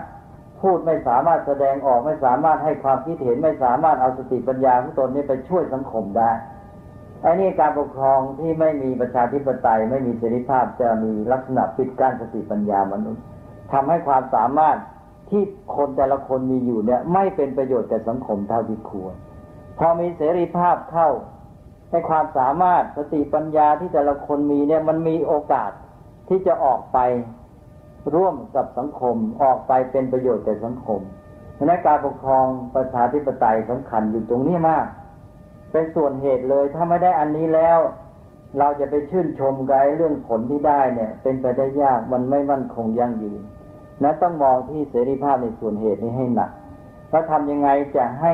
[0.63, 6.31] พูดไม่สามารถแสดงออกไม่สามารถให้ความคิดเห็นไม่สามารถเอาสติปัญญาของตนนี้ไปช่วยสังคมได้
[7.21, 13.23] ไอ้นี่การปกครองที่ไม่มีประชาธิปไตยไม่มีเสรีภาพจะมีลักษณะปิดกั้นสติปัญญามนุษย์
[13.73, 14.77] ทำให้ความสามารถ
[15.31, 15.43] ที่
[15.77, 19.15] คนแต่ละคนมีอยู่เนี่ย ไม่เป็นประโยชน์แก่สังคมเท่าที่ควร
[19.79, 21.09] พอมีเสรีภาพเข้า
[21.91, 25.71] ให้ความสามารถสติปัญญาที่แต่ละคนมีเนี่ยมันมีโอกาส
[26.29, 26.99] ที่จะออกไป
[28.15, 31.01] ร่วมกับสังคมออกไปเป็นประโยชน์แก่สังคม
[31.55, 34.87] เพราะนั้นการปกครองประชาธิปไตยสำคัญอยู่ตรงนี้มาก
[35.73, 37.79] เป็นส่วนเหตุเลยถ้าไม่ได้อันนี้แล้ว
[38.59, 43.41] เราจะไปชื่นชมกับเรื่องผลที่ได้เนี่ย เป็นไปได้ยากมันไม่มั่นคงยั่งยืน
[44.03, 46.51] นั้นต้องมองที่เสรีภาพในส่วนเหตุนี้ให้หนัก
[47.11, 48.33] แล้วทำยังไงจะให้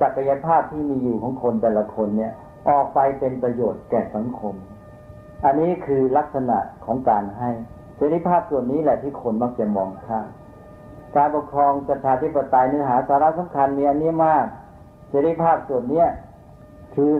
[0.00, 2.32] ศักยภาพที่มีอยู่ของคนแต่ละคนเนี่ย
[2.68, 4.54] ออกไปเป็นประโยชน์แก่สังคม
[5.44, 7.50] อันนี้คือลักษณะของการให้
[7.96, 10.28] เสรีภาพส่วนนี้แหละที่คนมักจะมองข้าม
[11.16, 14.46] การปกครองประชาธิปไตยเนื้อหาสาระสำคัญมีอันนี้มาก
[15.08, 16.08] เสรีภาพส่วนเนี้ย
[16.94, 17.14] คือ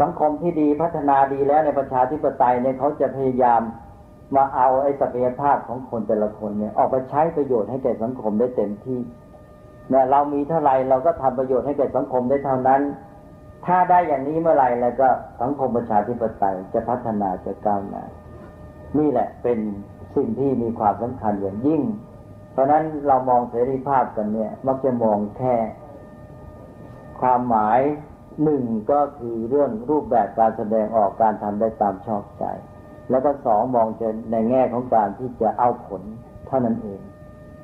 [0.00, 3.62] สังคมที่ดีพัฒนาดีแล้วในประชาธิปไตยเนี่ยเขาจะพยายาม
[4.36, 9.00] มาเอาไอ้ศักยภาพของคนแต่ละคนเนี่ย ออกไปใช้ประโยชน์ให้แก่สังคมได้เต็มที่
[9.90, 12.80] เนี่ยเรามีเท่าไรเราก็ทำประโยชน์ให้แก่สังคมได้เท่านั้น
[13.66, 15.08] ถ้าได้อย่างนี้เมื่อไหร่แล้วก็
[15.40, 18.04] สังคมประชาธิปไตยจะพัฒนาจะก้าวหน้า
[18.98, 19.58] นี่แหละเป็น
[20.16, 21.82] สิ่งที่มีความสำคัญอย่างยิ่ง
[22.52, 25.56] เพราะนั้นเรามองเสรีภาพกันเนี่ย มักจะมองแค่
[27.20, 27.80] ความหมาย
[28.44, 32.44] หนึ่งก็คือเรื่องรูปแบบการแสดงออกการทำได้ตามชอบใจ
[33.10, 36.02] แล้วก็สองมองจะในแง่ของการที่จะเอาผล
[36.46, 37.00] เท่านั้นเอง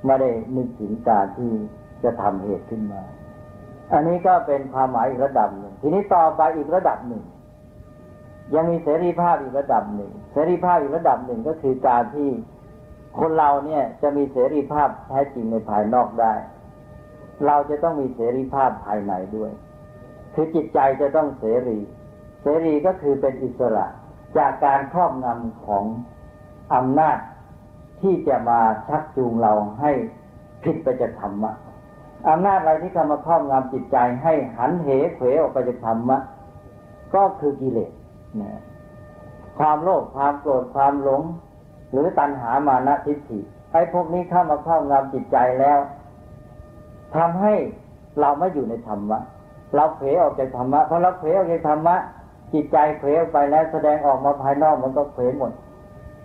[0.07, 1.53] ไม่ได้นึกถึงการที่
[2.05, 3.03] จะทำเหตุขึ้นมา
[3.93, 7.23] อันนี้ก็เป็นความหมายอีกระดับหนึ่ง ทีนี้ต่อไปอีกระดับหนึ่ง
[8.55, 12.29] ยังมีเสรีภาพอีกระดับหนึ่ง เสรีภาพอีกระดับหนึ่งก็คือการที่
[13.19, 16.35] คนเราเนี่ยจะมีเสรีภาพแท้จริงในภายนอกได้
[17.47, 19.51] เราจะต้องมีเสรีภาพภายในด้วย
[20.35, 21.79] คือจิตใจจะต้องเสรี
[22.43, 23.87] เสรีก็คือเป็นอิสระ
[24.39, 25.85] จากการครอบงำของ
[26.75, 27.19] อำนาจ
[28.01, 29.93] ที่จะมาชักจูงเราให้
[30.65, 31.53] ผิดไปจากธรรมะ
[32.29, 36.19] อำนาจอะไรที่เข้ามาครอบงำจิตใจให้หันเหเขวออกไปจากธรรมะ
[37.15, 37.93] ก็คือกิเลส
[39.59, 41.23] ความโลภความโกรธความหลง
[41.93, 43.41] หรือตัณหามานะทิฏฐิ
[43.73, 45.79] ไอ้พวกนี้เข้ามาครอบงำจิตใจแล้ว
[47.15, 47.55] ทำให้
[48.21, 49.19] เราไม่อยู่ในธรรมะ
[49.75, 51.97] เราเผลอออกจากธรรมะเพราะเราเผลอออกจากธรรมะ
[52.53, 55.53] จิตใจเผลอไปแล้วแสดงออกมาภายนอกมันก็เผลอหมด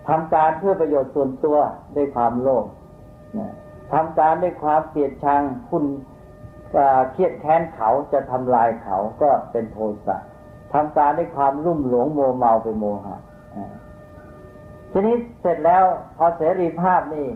[0.08, 1.58] ทำการเพื่อประโยชน์ส่วนตัว
[1.96, 2.66] ด้วยความโลภ
[3.38, 3.52] นะ
[3.92, 5.84] ทำการด้วยความเกลียดชังคุณ
[7.12, 10.16] เครียดแค้นเขาจะทำลายเขาก็เป็นโทสะ
[10.72, 13.16] ทำการด้วยความรุ่มหลงโมเมาเป็นโมหะ
[14.92, 15.84] ทีนี้เสร็จแล้ว
[16.16, 17.26] พอเสรีภาพนี่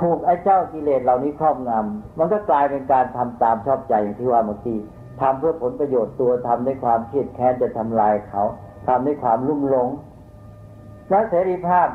[0.00, 4.78] ถูกไอ้เจ้ากิเลสเหล่านี้ครอบงำมันก็กลายเป็นการทำตามชอบใจอย่างที่ว่าเมื่อกี้
[5.20, 8.42] ทำเพื่อผลประโยชน์ตัวทำด้วยความเครียดแค้นจะทำลายเขา
[8.88, 9.88] ทำด้วยความรุ่มหลง
[11.10, 11.88] แล้วเสรีภาพ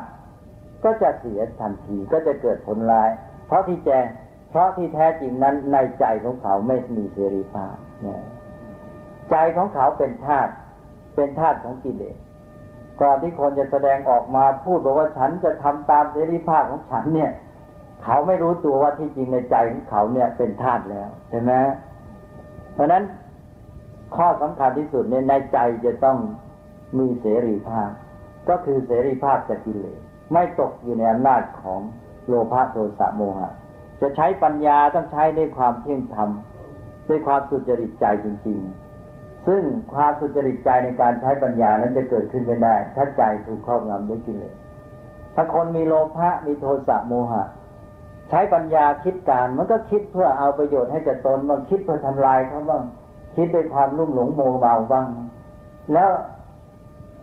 [0.84, 3.10] ก็จะเสียทันทีก็จะเกิดผลร้าย
[3.46, 4.04] เพราะที่แจง
[4.50, 8.20] เพราะที่แท้จริงนั้นในใจของเขาไม่มีเสรีภาพเนี่ย
[9.30, 10.52] ใจของเขาเป็นธาตุ
[11.16, 12.16] เป็นธาตุของกิเลส
[13.00, 17.32] ก่อนที่คนจะแสดงออกมาพูดบอกว่าฉันจะทำตามเสรีภาพของฉันเนี่ย
[18.02, 21.52] เขาไม่รู้ตัวว่าที่จริงในใจของเขาเนี่ยเป็นธาตุแล้วใช่ไหม
[22.74, 23.04] เพราะนั้น
[24.16, 26.18] ข้อสำคัญที่สุดเนี่ยในใจจะต้อง
[26.98, 27.90] มีเสรีภาพ
[28.48, 30.00] ก็คือเสรีภาพจากกิเลส
[30.32, 31.80] ไม่ตกอยู่ในอำนาจของ
[32.26, 33.50] โลภะโทสะโมหะ
[34.00, 36.30] จะใช้ปัญญาต้องใช้ด้วยความเที่ยงธรรม
[37.08, 38.87] ด้วยความสุจริตใจจริง ๆ
[39.48, 44.54] ซึ่งความสุจริตใจในการใช้ปัญญานั้นจะเกิดขึ้นไม่ได้ ถ้าใจถูกครอบงำด้วยกิเลส
[45.34, 47.44] ถ้าคนมีโลภะมีโทสะโมหะ
[48.28, 52.82] ใช้ปัญญาคิดการมันก็คิดเพื่อเอาประโยชน์ให้กับตนบางคิดเพื่อทำลายเขาบ้าง
[53.36, 55.06] คิดด้วยความรุ่มหลงโมเมาบ้าง
[55.94, 56.10] แล้ว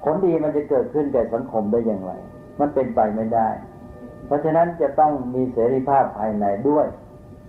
[0.04, 2.12] ผลดีมันจะเกิดขึ้นแก่สังคมได้อย่างไร
[2.60, 3.48] มันเป็นไปไม่ได้
[4.26, 6.86] เพราะฉะนั้นจะต้องมีเสรีภาพภายในด้วย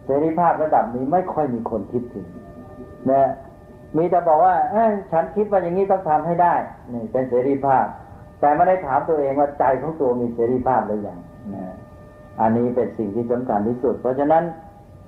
[0.05, 2.27] เสรีภาพระดับนี้ไม่ค่อยมีคนคิดถึง
[3.11, 3.31] นะ
[3.96, 4.54] มีแต่บอกว่า
[5.12, 6.54] ฉันคิดว่าอย่างนี้ต้องทำให้ได้
[6.92, 7.87] นี่เป็นเสรีภาพ
[8.40, 11.18] แต่ไม่ได้ถามตัวเองว่าใจของตัวมีเสรีภาพหรือยัง
[11.54, 11.74] นะ
[12.40, 14.44] อันนี้เป็นสิ่งที่สำคัญที่สุด เพราะฉะนั้น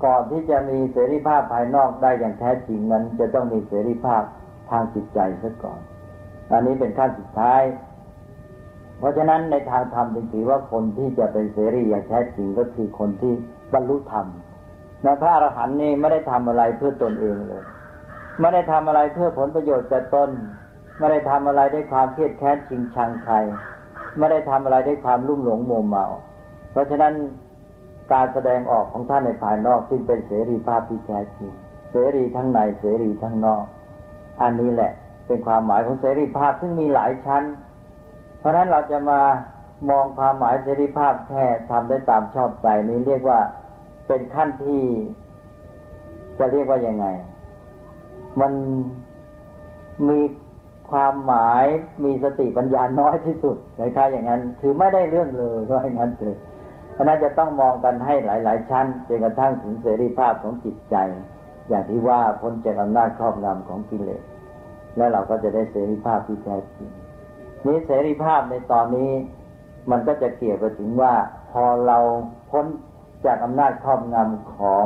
[0.05, 4.23] ก่อนที่จะมีเสรีภาพภายนอกได้อย่างแท้จริงนั้น จะต้องมีเสรีภาพ
[4.71, 5.81] ทางจิตใจซะก่อน
[6.51, 7.63] อันนี้เป็นขั้นสุดท้าย
[8.99, 13.33] เพราะฉะนั้นในทางธรรมจึงถือว่าคนที่จะเป็นเสรีอย่างแท้จริงก็คือคนที่
[13.73, 14.27] บรรลุธรรม
[15.05, 17.65] นะพระอรหันต์นี่ไม่ได้ทำอะไรเพื่อตนเองเลย
[18.41, 20.31] ไม่ได้ทำอะไรเพื่อผลประโยชน์แก่ตน
[20.99, 23.35] ไม่ได้ทำอะไรด้วยความเครียดแค้นชิงชังใคร
[24.19, 26.05] ไม่ได้ทำอะไรด้วยความลุ่มหลงโมเมา
[26.73, 27.15] เพราะฉะนั้น
[28.13, 31.53] การแสดงออกของท่านในภายนอกจึงเป็นเสรีภาพที่แท้จริง
[31.91, 33.65] เสรีทั้งในเสรีทั้งนอก
[34.43, 34.93] อันนี้แหละ
[35.27, 37.45] เป็นความหมายของเสรีภาพซึ่งมีหลายชั้น
[38.39, 39.21] เพราะฉะนั้นเราจะมา
[39.91, 43.41] มองความหมายเสรีภาพแค่ทำได้ตามชอบใจนี้เรียกว่า
[44.07, 44.83] เป็นขั้นที่
[46.39, 47.07] จะเรียกว่ายังไง
[48.41, 48.53] มัน
[50.09, 50.21] มี
[50.91, 51.65] ความหมาย
[52.05, 56.37] มีสติปัญญาน้อยที่สุดคล้ายๆอย่างนั้นคือไม่ได้เรื่องเลยว่าอย่างนั้นเลย
[56.93, 60.97] เพราะนั้นจะต้องมองกันให้หลาย ๆ ชั้นจนกระทั่งถึงเสรีภาพของจิตใจ
[61.69, 64.23] อย่างที่ว่าพ้นจากอำนาจครอบงำของกิเลส
[64.97, 66.91] แล้วเราก็จะได้เสรีภาพที่แท้จริง
[67.67, 69.11] นี้เสรีภาพในตอนนี้
[69.91, 71.15] มันก็จะเกี่ยวไปถึงว่า
[71.53, 71.99] พอเรา
[72.51, 72.67] พ้น
[73.27, 74.85] จากอำนาจครอบงำของ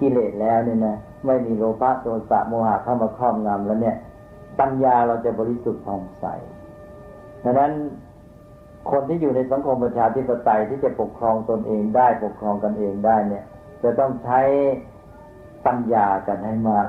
[0.00, 3.96] กิเลสแล้วเนี่ยนะ ไม่มีโลภะโทสะโมหะเข้ามาครอบงำแล้วเนี่ย
[4.60, 6.24] ปัญญาเราจะบริสุทธิ์ผ่องใส
[7.44, 7.72] ดังนั้น
[8.90, 13.44] คนที่อยู่ในสังคมประชาธิปไตยที่จะปกครองตนเองได้ปกครองกันเองได้เนี่ย
[13.82, 14.40] จะต้องใช้
[15.66, 16.86] ปัญญากันให้มาก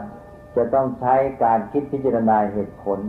[0.58, 3.00] จะต้องใช้การคิดพิจารณาเหตุผล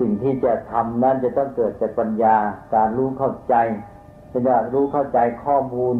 [0.00, 2.36] สิ่งที่จะทำนั้นจะต้องเกิดจากปัญญา
[2.74, 3.54] การรู้เข้าใจ
[4.32, 5.96] จะรู้เข้าใจข้อมูล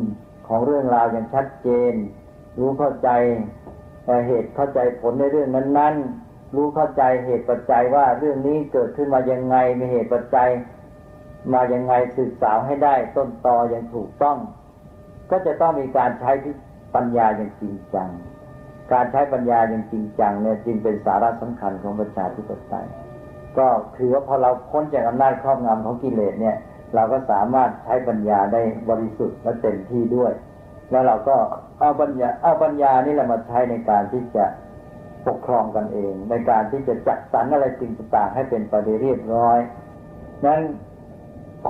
[0.49, 1.95] ของเรื่องราวอย่างชัดเจน
[2.61, 3.09] รู้เข้าใจ
[4.27, 10.49] เหตุเข้าใจผลในเรื่องนั้น ๆ รู้เข้าใจเหตุปัจจัยว่าเรื่องนี้เกิดขึ้นมายังไงมีเหตุปัจจัย
[11.53, 14.39] มายังไงศึกษาให้ได้ต้นตออย่างถูกต้อง
[15.31, 16.33] ก็จะต้องมีการใช้
[16.95, 18.09] ปัญญาอย่างจริงจัง
[18.93, 22.87] การใช้ปัญญาอย่างจริงจังเนี่ยจึงเป็นสาระสำคัญของประชาธิปไตย
[23.59, 26.57] ก็คือว่าพอเราพ้นจากอำนาจครอบงำของกิเลสเนี่ย
[26.95, 28.61] เราก็สามารถใช้ปัญญาได้
[28.91, 30.33] บริสุทธิ์และเต็มที่ด้วย
[30.91, 31.37] แล้วเราก็
[31.81, 34.45] เอาปัญญาเอาปัญญานี่แหละมาใช้ในการที่จะ
[35.27, 39.59] ปกครองกันเอง ในการที่จะจัดสรรอะไรสิ่งต่างๆให้เป็นไปเรียบร้อย
[40.47, 40.61] นั้น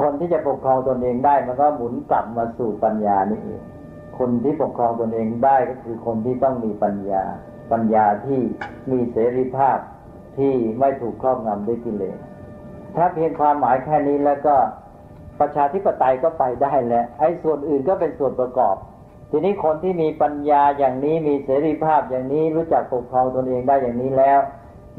[0.00, 3.62] คนที่จะปกครองตนเองได้มันก็หมุนกลับมาสู่ปัญญานี่เอง
[4.18, 7.22] คนที่ปกครองตนเองได้ก็คือคนที่ต้องมีปัญญา
[7.72, 8.40] ปัญญาที่
[8.90, 9.78] มีเสรีภาพ
[10.38, 12.18] ที่ไม่ถูกครอบงำด้วยกิเลส
[12.96, 14.56] ถ้าเพียงความหมายแค่นี้แล้วก็
[15.40, 18.76] ประชาธิปไตยก็ไปได้แล้วไอ้ส่วนอื่นก็เป็นส่วนประกอบ
[19.30, 24.40] ทีนี้คนที่มีปัญญาอย่างนี้มีเสรีภาพอย่างนี้รู้จักปกครองตนเองได้อย่างนี้แล้ว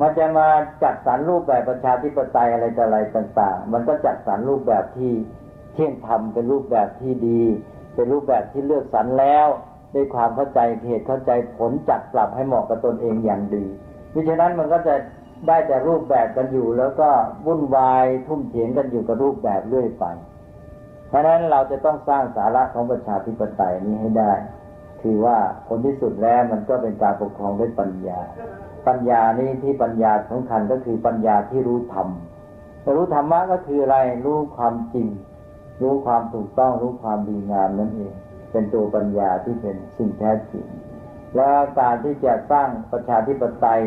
[0.01, 0.47] มันจะมา
[0.83, 5.11] จัดสรรรูปแบบประชาธิปไตยอะไรต่ออะไรต่าง ๆ มันก็จัดสรรรูปแบบที่
[5.73, 7.41] เที่ยงธรรมเป็นรูปแบบที่ดี
[7.95, 9.47] เป็นรูปแบบที่เลือกสรรแล้ว
[9.95, 13.65] ด้วยความเข้าใจเหตุเข้าใจผลจัดปรับให้เหมาะกับตนเองอย่างดี
[14.09, 14.95] เพราะฉะนั้นมันก็จะ
[15.47, 17.09] ได้แต่รูปแบบกันอยู่ แล้วก็
[17.45, 20.05] วุ่นวายทุ่มเถียงกันอยู่กับรูปแบบเรื่อยไป
[21.11, 24.33] เพราะฉะนั้นเราจะต้องสร้างสาระของประชาธิปไตยนี้ให้ได้
[25.01, 28.19] คือว่าผลที่สุดแล้วมันก็เป็นการปกครองด้วยปัญญา
[28.87, 32.07] ปัญญานี้ที่ปัญญาสำคัญก็คือปัญญาที่รู้ธรรม
[32.95, 35.07] รู้ธรรมะก็คืออะไรรู้ความจริง
[35.81, 38.13] รู้ความถูกต้องรู้ความดีงามนั่นเอง
[38.51, 40.65] เป็นตัวปัญญาที่เป็นสิ่งแท้จริง
[41.35, 43.81] และการที่จะสร้างประชาธิปไตย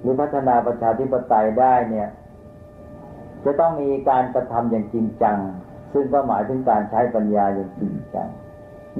[0.00, 2.08] หรือพัฒนาประชาธิปไตยได้เนี่ย
[3.44, 5.38] จะต้องมีการกระทำอย่างจริงจัง
[5.92, 8.28] ซึ่งก็หมายถึงการใช้ปัญญาอย่างจริงจัง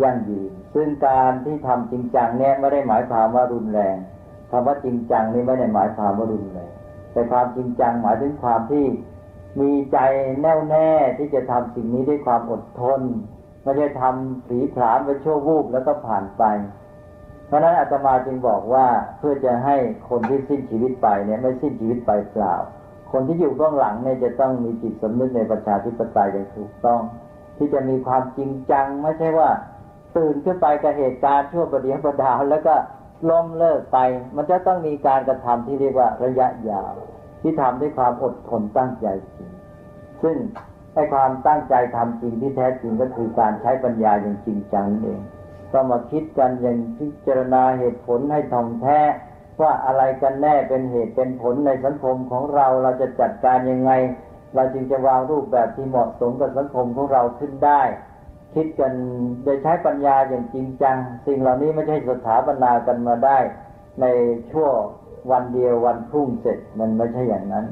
[0.03, 3.96] ยั่งยืน ซึ่งการที่ทำจริงจังเนี่ยไม่ได้หมายความว่ารุนแรง
[4.50, 6.72] คำว่าจริงจังนี่ไม่ได้หมายความว่ารุนแรง
[7.12, 8.87] แต่ความจริงจังหมายถึงความที่
[9.61, 9.98] มีใจ
[10.42, 13.00] แน่วแน่ที่จะทำสิ่งนี้ด้วยความอดทน
[13.62, 16.44] ไม่ได้ทำผีผลามไปชั่ววูบแล้วก็ผ่านไป
[17.46, 18.87] เพราะนั้นอาตมาจึงบอกว่า
[19.18, 19.76] เพื่อจะให้
[20.09, 22.55] คนที่สิ้นชีวิตไปเนี่ยไม่สิ้นชีวิตไปเปล่า
[23.12, 27.00] คนที่อยู่เบื้องหลังเนี่ยจะต้องมีจิตสำนึกในประชาธิปไตยอย่างถูกต้อง
[27.56, 29.50] ที่จะมีความจริงจังไม่ใช่ว่า
[30.16, 32.74] ตื่นขึ้นไปกับเหตุการณ์ชั่วประเดี๋ยวประดาวแล้วก็
[33.30, 33.98] ล้มเลิกไป
[34.36, 36.94] มันจะต้องมีการกระทำที่เรียกว่าระยะยาว
[37.42, 39.50] ที่ทำด้วยความอดทนตั้งใจจริง
[40.22, 40.36] ซึ่ง
[40.94, 45.20] ไอ้ความตั้งใจทำจริงที่แท้จริงก็คือการใช้ปัญญาอย่างจริงจังนั่นเอง
[45.72, 48.98] ต้องมาคิดกันอย่างพิจารณาเหตุผลให้ท่องแท้
[49.62, 53.92] ว่าอะไรกันแน่เป็นเหตุเป็นผลในสังคมของเราเราจะจัดการยังไง
[54.54, 57.82] เราจึงจะวางรูปแบบที่เหมาะสมกับสังคมของเราขึ้นได้
[58.54, 58.92] คิดกัน
[59.42, 60.96] โดยใช้ปัญญาอย่างจริงจัง
[61.26, 63.38] สิ่งเหล่านี้ไม่ใช่สถาปนากันมาได้
[64.00, 64.06] ใน
[64.50, 64.68] ชั่ว
[65.30, 67.66] วันเดียววันพรุ่งเสร็จมันไม่ใช่อย่างนั้น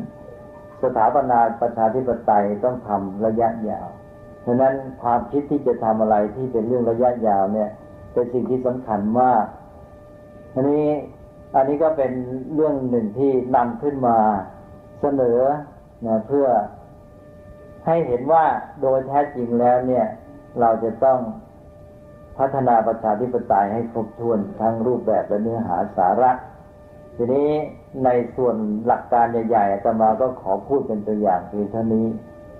[0.83, 3.88] สถาปนาประชาธิปไตยต้องทำระยะยาว
[4.42, 7.70] เพราะนั้นความคิดที่จะทำอะไรที่เป็นเรื่องระยะยาวเนี่ย
[8.12, 9.44] เป็นสิ่งที่สำคัญมาก
[10.55, 10.87] อันนี้
[11.55, 12.13] อันนี้ก็เป็น
[12.55, 14.17] เรื่องหนึ่งที่นำขึ้นมา
[15.01, 15.39] เสนอ
[16.07, 16.47] นะเพื่อ
[17.87, 18.45] ให้เห็นว่า
[18.83, 20.07] โดยแท้จริงแล้วเนี่ย
[20.61, 21.19] เราจะต้อง
[22.39, 26.33] พัฒนาประชาธิปไตยให้ครบถ้วนทั้งรูปแบบและเนื้อหาสาระ
[27.17, 27.49] ทีนี้
[28.05, 28.57] ในส่วน
[28.87, 32.07] หลักการใหญ่ๆอาตมาก็ขอพูดเป็นตัวอย่างเพียงเท่านี้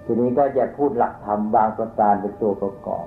[0.05, 3.07] ทีนี้ก็จะพูดหลักธรรมบางประการเป็นตัวประกอบ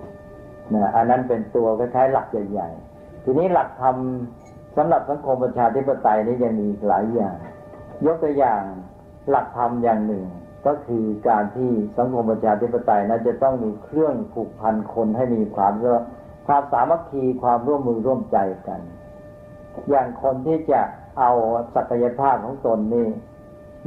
[0.73, 3.95] นะอันนั้นเป็นตัวคล้ายๆหลักใหญ่ ๆ ทีนี้หลักธรรม
[4.75, 7.37] สำหรับสังคมประชาธิปไตยนี้ยังมีหลายอย่าง
[8.05, 8.61] ยกตัวอย่าง
[9.29, 10.25] หลักธรรมอย่างหนึ่ง
[10.65, 15.73] ก็คือการที่สังคมประชาธิปไตยนั้นจะต้องมีเครื่องผูกพันคนให้มีความ
[16.47, 18.81] ความสามัคคีความร่วมมือร่วมใจกัน
[19.89, 20.81] อย่างคนที่จะ
[21.19, 21.31] เอา
[21.75, 23.07] ศักยภาพของตนนี่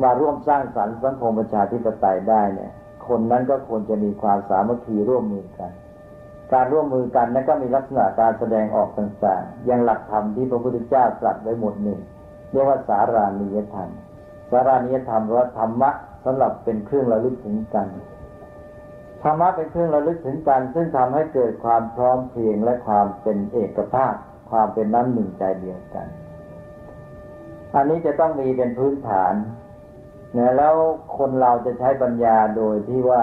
[0.03, 2.73] มาร่วมสร้างสรรค์สังคมประชาธิปไตยได้เนี่ย
[3.09, 5.71] คนนั้นก็ควรจะมีความสามัคคีร่วมมือกัน
[6.53, 12.01] การร่วมมือกันนั้นก็มีลักษณะการแสดงออกต่างๆ อย่างหลักธรรมที่พระพุทธเจ้าตรัสไว้หมดหนึ่ง
[12.51, 13.89] เรียกว่าสารานิยธรรม
[14.51, 15.91] สารานิยธรรมว่าธรรมะ
[16.25, 17.89] สำหรับเป็นเครื่องระลึกถึงกัน
[19.23, 24.15] ธรรมะเป็นเครื่องระลึกถึงกัน ซึ่งทำให้เกิดความพร้อมเพรียงและความเป็นเอกภาพ
[24.51, 26.07] ความเป็นน้ำหนึ่งใจเดียวกัน
[27.75, 29.35] อันนี้จะต้องมีเป็นพื้นฐาน
[30.37, 30.75] นะแล้ว
[31.19, 33.23] คนเราจะใช้ปัญญาโดยที่ว่า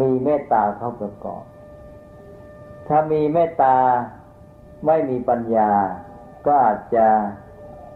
[0.00, 1.44] มีเมตตาเข้าประกอบ
[2.94, 3.76] ถ้ามีเมตตา
[4.86, 5.70] ไม่มีปัญญา
[6.46, 7.06] ก็อาจจะ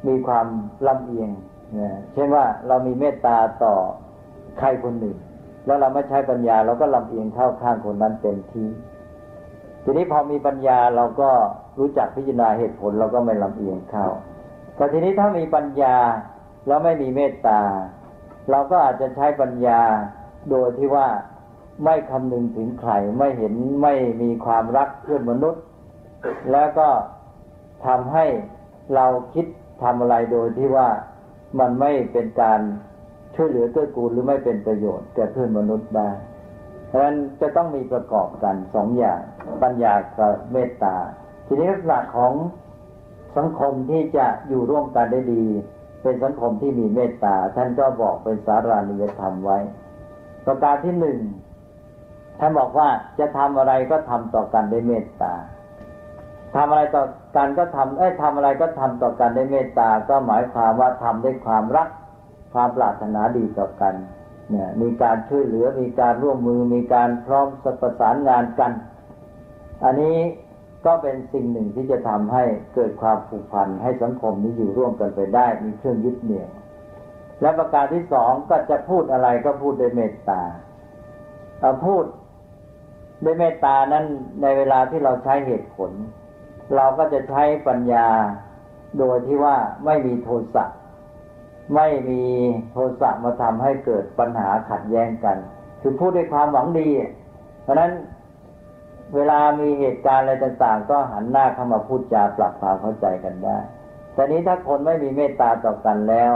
[0.07, 0.47] มีความ
[0.87, 1.31] ลำเอียง
[2.13, 3.75] เช่นว่าเรามีเมตตาต่อ
[4.59, 5.17] ใครคนหนึ่ง
[5.67, 8.69] แล้วเราไม่ใช้ปัญญาเราก็ลำเอียงเข้าข้างคนนั้นเต็มที่
[9.85, 11.31] ทีนี้พอมีปัญญาเราก็
[11.79, 14.07] รู้จักพิจารณาเหตุผลเราก็ไม่ลำเอียงเข้า
[14.77, 15.97] แต่ทีนี้ถ้ามีปัญญา
[16.67, 17.61] แล้วไม่มีเมตตา
[18.51, 19.81] เราก็อาจจะใช้ปัญญา
[20.51, 21.07] โดยที่ว่า
[21.85, 25.63] ไม่คำนึงถึงใครไม่เห็นไม่มีความรักเพื่อนมนุษย์
[26.53, 26.89] แล้วก็
[27.87, 28.27] ทำให้
[28.95, 29.47] เราคิด
[29.83, 30.89] ทำอะไรโดยที่ว่า
[31.59, 32.61] มันไม่เป็นการ
[33.35, 36.11] ช่วยเหลือเกื้อกูลหรือไม่เป็นประโยชน์แก่เพื่อนมนุษย์ได้
[36.89, 39.21] เพราะฉะนั้นจะต้องมีประกอบกันสองอย่าง
[39.63, 40.97] ปัญญากับเมตตา
[41.47, 42.33] ทีนี้ลักษณะของ
[43.37, 45.45] สังคมที่จะอยู่ร่วมกันได้ดี
[46.03, 49.59] เป็นสังคมที่มีเมตตา ท่านก็บอกเป็นสารานิยธรรมไว้
[50.47, 51.19] ประการที่หนึ่ง
[52.41, 55.35] ท่านบอกว่าจะทำอะไรก็ทำต่อกันด้วยเมตตา
[56.55, 57.05] ทำอะไรต่อ
[57.37, 61.89] กันก็ทำเอ้ยทำอะไรก็ทำต่อกันด้วยเมตตา ก็หมายความว่าทำด้วยความรัก
[62.53, 63.95] ความปรารถนาดีต่อกัน
[64.51, 67.47] เนี่ยมีการช่วยเหลือ มีการร่วมมือ มีการพร้อม
[67.83, 68.73] ประสานงานกัน
[69.85, 70.17] อันนี้
[70.87, 72.45] ก็เป็นสิ่งหนึ่งที่จะทำให้
[72.75, 76.51] เกิดความผูกพันให้สังคมนี้อยู่ร่วมกันไปได้ มีเครื่องยึดเหนี่ยว
[77.41, 80.43] และประการที่สองก็จะพูดอะไรก็พูดด้วยเมตตา
[81.85, 82.05] พูด
[83.25, 84.05] ด้วยเมตตานั้น
[84.43, 85.91] ในเวลาที่เราใช้เหตุผล
[86.75, 88.09] เราก็จะใช้ปัญญา
[88.99, 90.65] โดยที่ว่าไม่มีโทสะ
[91.75, 92.23] ไม่มี
[92.73, 95.37] โทสะมาทำให้เกิดปัญหาขัดแย้งกัน
[95.81, 96.89] คือพูดด้วยความหวังดี
[97.63, 97.93] เพราะนั้น
[99.15, 103.59] เวลามีเหตุการณ์อะไรต่างๆ ก็หันหน้าเข้ามาพูดจาปรับความเข้าใจกันได้
[104.15, 106.33] แต่นี้ถ้าคนไม่มีเมตตาต่อกันแล้ว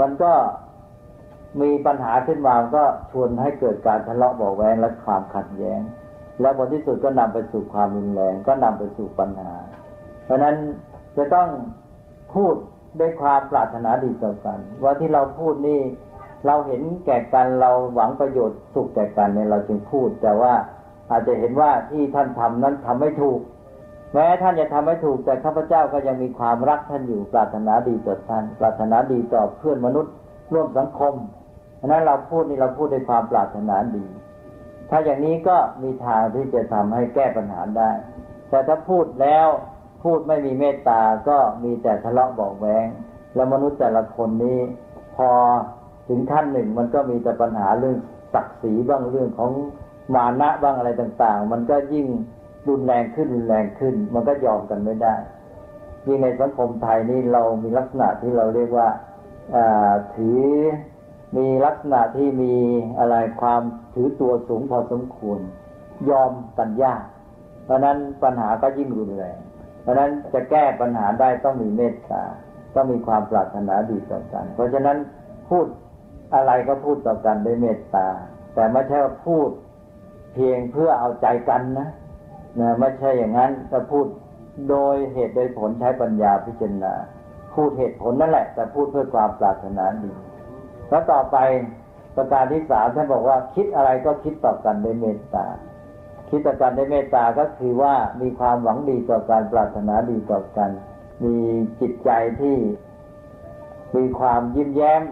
[0.00, 0.32] มันก็
[1.60, 5.80] มีปัญหาขึ้นมาก็ชวนให้เกิดการทะเลาะเบาแวงและความขัดแย้ง
[6.40, 9.52] และผลที่สุดก็นำไปสู่ความรุนแรงก็นำไปสู่ปัญหา
[10.24, 10.56] เพราะนั้น
[11.16, 11.48] จะต้อง
[12.34, 12.54] พูด
[13.00, 15.80] ด้วยความปรารถนาดีต่อกัน ว่าที่เราพูดนี่
[16.46, 20.54] เราเห็นแก่กันเราหวังประโยชน์สุขแก่กันเนี่ยเราจึงพูด แต่ว่า
[21.10, 23.40] อาจจะเห็นว่าที่ท่านทำนั้นทำไม่ถูก
[24.14, 30.12] แม้ท่านจะทำไม่ถูกแต่ข้าพเจ้าก็ยังมีความรักท่านอยู่ปรารถนาดีต่อท่าน ปรารถนาดีต่อเพื่อนมนุษย์
[30.52, 31.14] ร่วมสังคม
[31.78, 34.06] เพราะนั้นเราพูดนี่เราพูดด้วยความปรารถนาดี
[34.90, 37.90] ถ้าอย่างนี้ก็มีทางที่จะทำให้แก้ปัญหาได้
[38.48, 39.46] แต่ถ้าพูดแล้ว
[40.02, 42.86] พูดไม่มีเมตตา ก็มีแต่ทะเลาะบอกแวง
[43.34, 44.58] แล้วมนุษย์แต่ละคนนี้
[45.16, 45.30] พอ
[46.08, 47.96] ถึงขั้นหนึ่งมันก็มีแต่ปัญหาเรื่อง
[48.34, 49.50] ศักดิ์ศรีบ้างเรื่องของ
[50.14, 52.06] มานะบ้างอะไรต่างๆ มันก็ยิ่ง
[52.68, 55.14] รุนแรงขึ้นรุนแรงขึ้น มันก็ยอมกันไม่ได้
[56.06, 58.88] ยิ่งในสังคมไทยนี่เรามีลักษณะที่เราเรียกว่า
[60.14, 60.40] ถือ
[61.36, 62.54] มีลักษณะที่มี
[62.98, 63.62] อะไรความ
[63.94, 65.40] ถือตัวสูงพอสมควร
[66.10, 67.02] ยอมกันยาก
[67.64, 69.38] เพราะนั้นปัญหาก็ยิ่งรุนแรง
[69.82, 72.22] เพราะนั้นจะแก้ปัญหาได้ต้องมีเมตตา
[72.74, 74.98] ต้องมีความปรารถนาดีต่อกัน เพราะฉะนั้น
[75.48, 75.66] พูด
[76.34, 78.08] อะไรก็พูดต่อกันด้วยเมตตา
[78.54, 79.50] แต่ไม่ใช่ว่าพูด
[80.34, 81.88] เพียงเพื่อเอาใจกันนะ
[82.60, 84.06] นะไม่ใช่อย่างนั้นจะพูด
[84.70, 86.94] โดยเหตุโดยผลใช้ปัญญาพิจารณา
[87.54, 90.12] พูดเหตุผลนั่นแหละ แต่พูดเพื่อความปรารถนาดี
[90.88, 91.36] แล้วต่อไป
[92.16, 95.46] ประการที่สามท่านบอกว่าคิดอะไรก็คิดต่อกันด้วยเมตตา
[96.30, 100.70] คิดต่อกันด้วยเมตตาก็คือว่ามีความหวังดีต่อการปรารถนาดีต่อกัน
[101.24, 101.36] มี
[101.80, 102.10] จิตใจ
[102.40, 102.56] ที่
[103.96, 105.02] มีความยิ้มแย้ม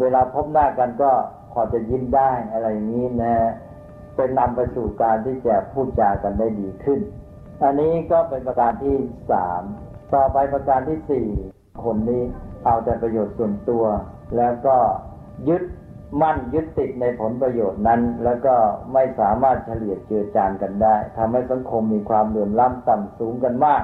[0.00, 1.12] เวลาพบหน้ากันก็
[1.52, 3.36] พอจะยิ้มได้อะไรอย่างนี้นะ
[4.16, 7.00] เป็นนำไปสู่การที่จะพูดจากันได้ดีขึ้น
[7.62, 8.96] อันนี้ก็เป็นประการที่
[9.30, 9.62] สาม
[10.14, 11.26] ต่อไปประการที่สี่
[11.84, 12.22] คนนี้
[12.64, 13.84] เอาแต่ประโยชน์ส่วนตัว
[14.36, 14.76] แล้วก็
[15.48, 15.62] ยึด
[16.22, 18.54] มั่นยึดติดในผลประโยชน์นั้น แล้วก็
[18.92, 23.82] ไม่สามารถเฉลี่ยเจือจานกันได้ทำให้สังคมมีความเหลื่อมล้ำต่ำสูงกันมาก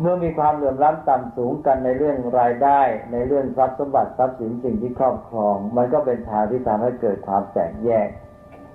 [0.00, 2.80] เมื่อมีความเหลื่อมล้ำต่ำสูงกันในเรื่องรายได้
[3.12, 8.08] ในเรื่องทรัพย์สมบัติทรัพย์สินสิ่งที่ครอบครอง มันก็เป็นทางที่ทำให้เกิดความแตกแยก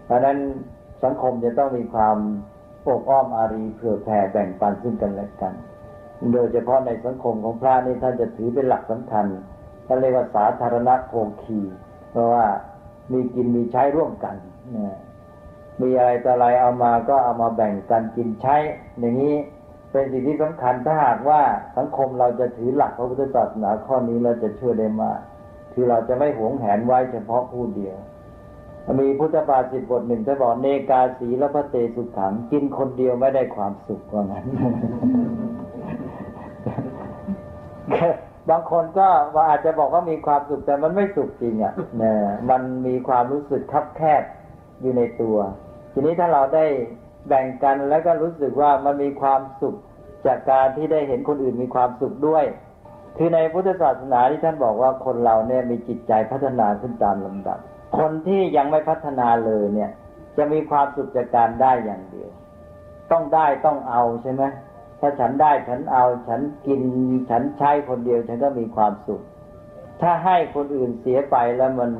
[0.05, 0.37] เพราะนั้น
[1.03, 2.17] สังคมจะต้องมีความ
[2.87, 5.53] อบอ้อมอารีเผื่อแผ่แบ่งปันซึ่งกันและกัน
[6.33, 9.25] โดยเฉพาะในสังคมของพระนี่ท่านจะถือเป็นหลักสำคัญ
[9.85, 11.13] ท่านเรียกว่าสาธารณโภ
[11.43, 11.59] คี
[12.11, 12.45] เพราะว่า
[13.11, 14.35] มีกินมีใช้ร่วมกัน
[14.75, 14.97] นะ
[15.81, 18.55] มีอะไรต่ออะไรเอามาก็เอามาแบ่งกันกินใช้
[18.99, 19.35] อย่างนี้
[19.91, 21.41] เป็นสิ่งที่สำคัญถ้าหากว่า
[21.77, 25.19] สังคมเราจะถือหลักพระพุทธศาสนาข้อนี้เราจะช่วยได้มาก
[25.73, 27.97] คือเราจะไม่หวงแหนไว้เฉพาะผู้เดียว
[28.99, 34.45] มีพุทธบาษิตบทหนึ่งจะบอกเนกาสีและพระเตสุขัง กินคนเดียวไม่ได้ความสุขว่างั้น
[38.49, 42.17] บางคนก็ว่าอาจจะบอกว่ามีความสุขแต่มันไม่สุขจริงอะเนี่ย
[42.49, 44.23] มันมีความรู้สึกคับแคบ
[44.81, 45.37] อยู่ในตัว
[45.93, 46.65] ทีนี้ถ้าเราได้
[47.27, 49.75] แบ่งกันแล้วก็รู้สึกว่ามันมีความสุข
[50.25, 52.45] จากการที่ได้เห็นคนอื่นมีความสุขด้วย
[53.17, 57.59] คือในพุทธศาสนาที่ท่านบอกว่าคนเราเนี่ยมีจิตใจพัฒนาขึ้นตามลำดับ
[57.97, 59.91] คนที่ยังไม่พัฒนาเลยเนี่ย
[60.37, 62.29] จะมีความสุขจากการได้อย่างเดียว
[63.11, 64.43] ต้องได้ต้องเอาใช่ไหม
[64.99, 66.81] ถ้าฉันได้ฉันเอาฉันกิน
[67.29, 69.21] ฉันใช้คนเดียว ฉันก็มีความสุข
[70.01, 71.91] ถ้าให้คนอื่นเสียไปแล้วมัน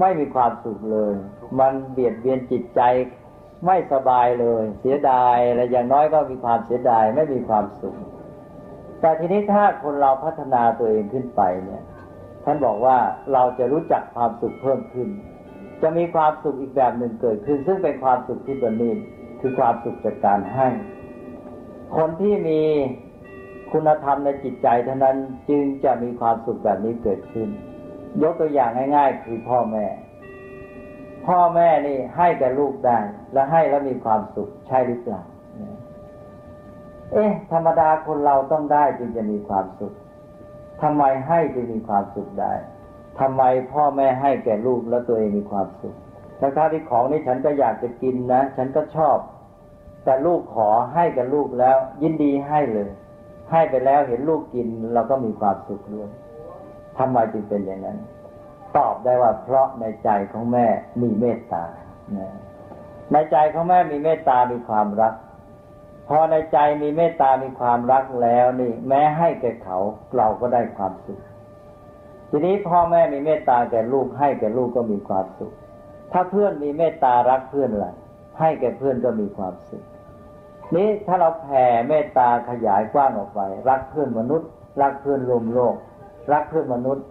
[0.00, 1.14] ไม่มีความสุขเลย
[1.60, 2.80] มันเบียดเบียนจิตใจ
[3.66, 7.96] ไม่สบายเลย เสียดายและอย่างน้อยก็มีความเสียดายไม่มีความสุข
[9.00, 11.82] แต่ทีนี้ถ้าคนเราพัฒนาตัวเองขึ้นไปเนี่ย
[12.44, 12.96] ท่านบอกว่า
[13.32, 15.08] เราจะรู้จักความสุขเพิ่มขึ้น
[15.82, 18.98] จะมีความสุขอีกแบบหนึ่งเกิดขึ้น ซึ่งเป็นความสุขที่ประณีต
[19.40, 20.68] คือความสุขจากการให้
[21.96, 22.60] คนที่มี
[23.72, 25.16] คุณธรรมในจิตใจเท่านั้น
[25.48, 27.48] จึงจะมีความสุขแบบนี้เกิดขึ้น
[28.22, 29.86] ยกตัวอย่างง่าย ๆ คือพ่อแม่
[31.26, 32.98] พ่อแม่นี่ให้แก่ลูกได้
[33.32, 35.20] และให้แล้วมีความสุขใช่หรือเปล่า
[37.12, 39.94] เอ๊ะ ธรรมดาคนเราต้องได้จึงจะมีความสุข
[40.82, 42.52] ทำไมให้จึงมีความสุขได้
[43.20, 45.94] ทำไมพ่อแม่ให้แก่ลูกแล้วตัวเองมีความสุข
[46.40, 49.18] ทั้งที่ของนี้ฉันก็อยากจะกินนะ ฉันก็ชอบ
[50.04, 52.88] แต่ลูกขอให้กับลูกแล้ว ยินดีให้เลย
[53.50, 56.10] ให้ไปแล้วเห็นลูกกินเราก็มีความสุขด้วย
[56.98, 57.98] ทำไมจึงเป็นอย่างนั้น
[58.76, 60.66] ตอบได้ว่าเพราะในใจของแม่
[61.00, 61.64] มีเมตตา
[63.12, 65.14] ในใจของแม่มีเมตตามีความรัก
[66.08, 69.78] พอในใจมีเมตตามีความรักแล้วนี่ แม้ให้แก่เขา
[70.16, 71.20] เราก็ได้ความสุข
[72.30, 75.52] ทีนี้พ่อแม่มีเมตตาแก่ลูกให้แก่ลูกก็มีความสุข
[76.12, 77.92] ถ้าเพื่อนมีเมตตารักเพื่อนล่ะ
[78.40, 79.82] ให้แก่เพื่อนก็มีความสุข
[80.76, 84.48] นี้ถ้าเราแผ่เมตตาขยายกว้างออกไป รักเพื่อนมนุษย์
[84.82, 85.74] รักเพื่อนรวมโลก
[86.32, 87.04] รักเพื่อนมนุษย์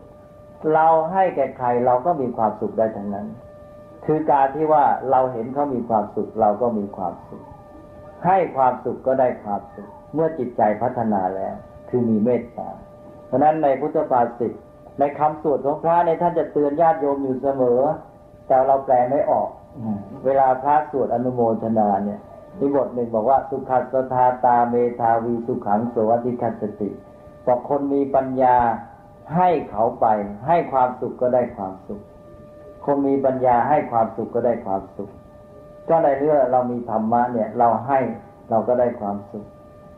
[0.73, 3.27] เราให้แก่ใครเราก็มีความสุขได้ทั้งนั้น
[4.05, 7.43] คือการที่ว่าเราเห็นเขามีความสุขเราก็มีความสุข
[8.25, 11.55] ให้ความสุขก็ได้ความสุข เมื่อจิตใจพัฒนาแล้ว
[11.89, 12.69] คือมีเมตตา
[13.27, 14.51] เพราะนั้นในพุทธภาษิต
[14.99, 17.81] ในคำสวดของพระในท่านจะเตือนญาติโยมอยู่เสมอ
[18.47, 19.49] แต่เราแปลไม่ออก
[20.25, 22.19] เวลาพระสวดอนุโมทนาเนี่ย
[22.59, 26.89] มีบทหนึ่งบอกว่า สุขัสธาตาเมธาวีสุขังโสอธิคัสติ
[27.45, 28.55] บอกคนมีปัญญา
[29.35, 30.05] ให้เขาไป
[30.47, 32.01] ให้ความสุขก็ได้ความสุข
[32.85, 35.09] คนมีปัญญาให้ความสุขก็ได้ความสุข
[35.89, 37.99] ก็ในเรื่องเรามีธรรมะเนี่ย เราให้
[38.49, 39.45] เราก็ได้ความสุข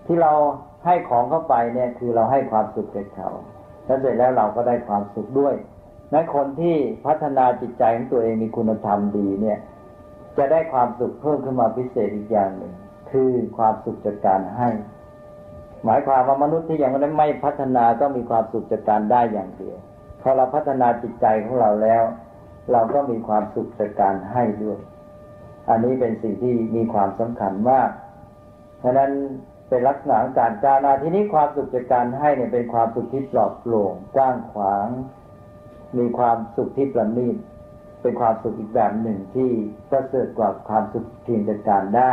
[0.06, 0.32] ที่เรา
[0.86, 3.30] ให้ของเข้าไปเนี่ย คือเราให้ความสุขแก่เขา
[3.86, 5.56] แล้วเสร็จแล้วเราก็ได้ความสุขด้วย
[6.14, 9.60] นั้นคนที่พัฒนาจิตใจของตัวเองมีคุณธรรมดีเนี่ย
[10.38, 12.74] จะได้ความสุขเพิ่มขึ้นมาพิเศษอีกอย่างหนึ่ง
[13.12, 14.70] คือความสุขจากการให้
[15.84, 19.78] หมายความว่ามนุษย์ที่ยังไม่พัฒนาก็มีความสุขจากการได้อย่างเดียว
[20.22, 22.04] พอเราพัฒนาจิตใจของเราแล้ว
[22.72, 24.80] เราก็มีความสุขจากการให้ด้วย
[25.70, 27.90] อันนี้เป็นสิ่งที่มีความสำคัญมาก
[28.80, 29.12] เพราะนั้น
[29.70, 34.88] เป็นลักษณะการกานาที่นี้ความสุขจากการให้เนี่ยเป็นความสุขที่ปลอดโปร่งกว้างขวาง
[35.98, 37.38] มีความสุขที่ประณีต
[38.02, 39.50] เป็นความสุขอีกแบบหนึ่งที่
[39.92, 42.12] ประเสริฐกว่าความสุขเพียงจากการได้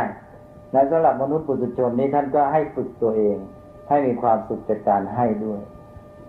[0.71, 3.37] ในสำหรับมนุษย์ปุถุชนนี้ท่านก็ให้ฝึกตัวเอง
[3.89, 5.61] ให้มีความสุขจากการให้ด้วย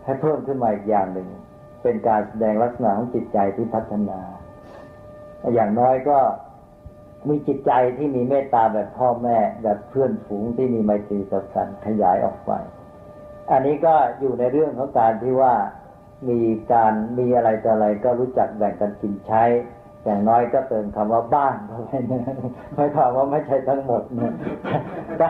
[0.05, 1.29] ให้เพิ่มขึ้นมาอีกอย่างหนึ่ง
[1.83, 4.21] เป็นการแสดงลักษณะของจิตใจที่พัฒนา
[5.55, 6.19] อย่างน้อยก็
[7.29, 12.53] มีจิตใจที่มีเมตตาแบบพ่อแม่แบบเพื่อนฝูงที่มีไมตรีต่อกันขยายออกไป
[13.51, 15.55] อันนี้ก็อยู่ในเรื่องของการที่ว่า
[16.29, 16.41] มี
[16.73, 19.43] การมีอะไรต่ออะไรก็รู้จักแบ่งกันกินใช้
[20.05, 22.23] อย่างน้อยก็เติมคำว่าบ้านเข้าไปนะ
[22.75, 24.33] ไม่ถามว่าไม่ใช่ทั้งหมดนะ
[25.21, 25.29] ก็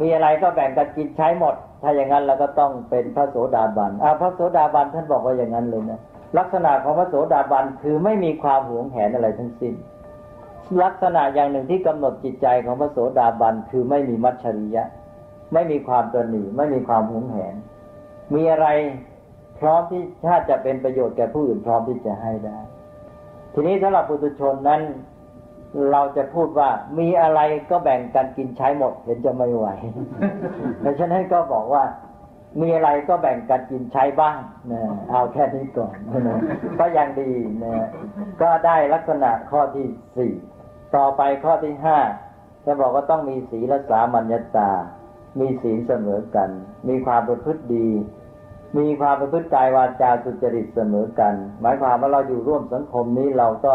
[0.00, 6.00] มีอะไรก็แบ่งกันกินใช้หมด ถ้าอย่างนั้นเราก็ต้องเป็นพระโสดาบันอ่าพระโสดาบันท่านบอกว่าอย่างนั้นเลยนะ
[6.38, 9.74] ลักษณะของพระโสดาบันคือไม่มีความหวงแหนอะไรทั้งสิ้น
[10.82, 14.84] ลักษณะอย่างหนึ่งที่กำหนดจิตใจของพระโสดาบันคือไม่มีมัจฉริยะ
[15.52, 17.54] ไม่มีความตนีไม่มีความหวงแหน
[18.34, 18.68] มีอะไร
[19.60, 22.58] พร้อมที่ถ้าจะเป็นประโยชน์แก่ผู้อื่นพร้อมที่จะให้ได้
[23.52, 24.82] ทีนี้สำหรับปุถุชนนั้น
[25.90, 27.40] เราจะพูดว่ามีอะไร
[27.70, 29.66] ก็แบ่งกันกินใช้หมดเห็นจะไม่ไหว
[30.84, 31.84] ดังนั้นก็บอกว่า
[32.60, 34.36] มีอะไรก็แบ่งกันกินใช้บ้าง
[34.72, 34.80] นะ
[35.10, 35.94] เอาแค่นี้ก่อน
[36.28, 36.40] นะ
[36.80, 37.30] ก็ยังดี
[37.64, 37.74] นะ
[38.42, 39.86] ก็ได้ลักษณะข้อที่
[40.16, 40.32] สี่
[40.96, 41.98] ต่อไปข้อที่ห้า
[42.64, 44.70] จะบอกว่าต้องมีศีลสามัญญตา
[45.40, 46.50] มีศีลเสมอกัน
[46.88, 47.88] มีความประพฤติดี
[48.78, 53.74] มีความประพฤติกายวาจาสุจริตเสมอกัน หมายความว่าเราอยู่ร่วมสังคมนี้เราก็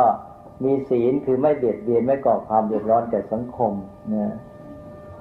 [0.63, 3.71] มีศีลคือไม่เบียดเบียนไม่ก่อความเดือดร้อนแก่สังคม
[4.13, 4.35] นะ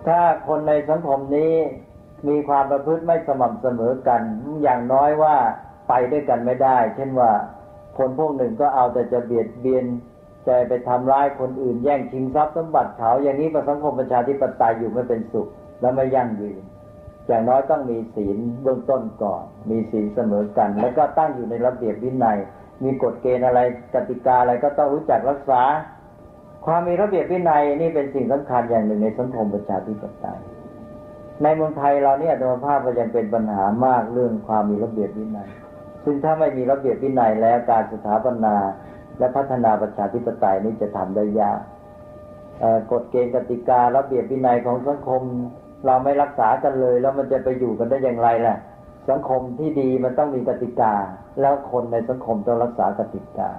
[0.07, 1.53] ถ้าคนในสังคมนี้
[2.29, 4.21] มีความประพฤติไม่สม่ำเสมอกัน
[4.63, 5.37] อย่างน้อยว่า
[5.89, 7.31] ไปด้วยกันไม่ได้ เช่นว่า
[7.99, 9.85] คนพวกหนึ่งก็เอาแต่จะเบียดเบียน
[10.47, 15.49] จะไปทำร้ายคนอื่นแย่งชิงทรัพย์สมบัติเขาอย่างนี้ประสังคมประชาธิปไตยอยู่ไม่เป็นสุข
[15.81, 16.63] และไม่ยั่งยืน
[17.27, 22.39] อย่างน้อยต้องมีศีลเบื้องต้นก่อน มีศีลเสมอกัน แล้วก็ตั้งอยู่ในระเบียบวินัย
[22.85, 23.61] มีกฎเกณฑ์อะไร
[23.95, 25.63] กติกาอะไรก็ต้องรู้จักรักษา
[26.67, 30.41] ความมีระเบียบวินัยนี่เป็นสิ่งสำคัญอย่างหนึ่งในสังคมประชาธิปไตย
[31.43, 35.49] ในเมืองไทยเราเนี่ยธรรมภาพก็ยังเป็นปัญหามากเรื่องความมีระเบียบวินัย
[36.05, 38.55] ซึ่งถ้าไม่มีระเบียบวินัยแล้วการสถาปนา
[39.19, 41.61] และพัฒนาประชาธิปไตยนี้จะทำได้ยาก
[42.93, 45.23] กฎเกณฑ์กติการะเบียบวินัยของสังคม
[45.87, 48.57] เราไม่รักษากันเลย แล้วมันจะไปอยู่กันได้อย่างไรล่ะ
[49.11, 50.95] สังคมที่ดีมันต้องมีกติกา
[51.41, 53.51] แล้วคนในสังคมต้องรักษากติกา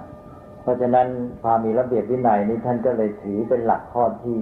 [0.62, 1.06] เพราะฉะนั้น
[1.42, 4.36] ความมีระเบียบวินัยนี้ท่านก็เลยถือเป็นหลักข้อที่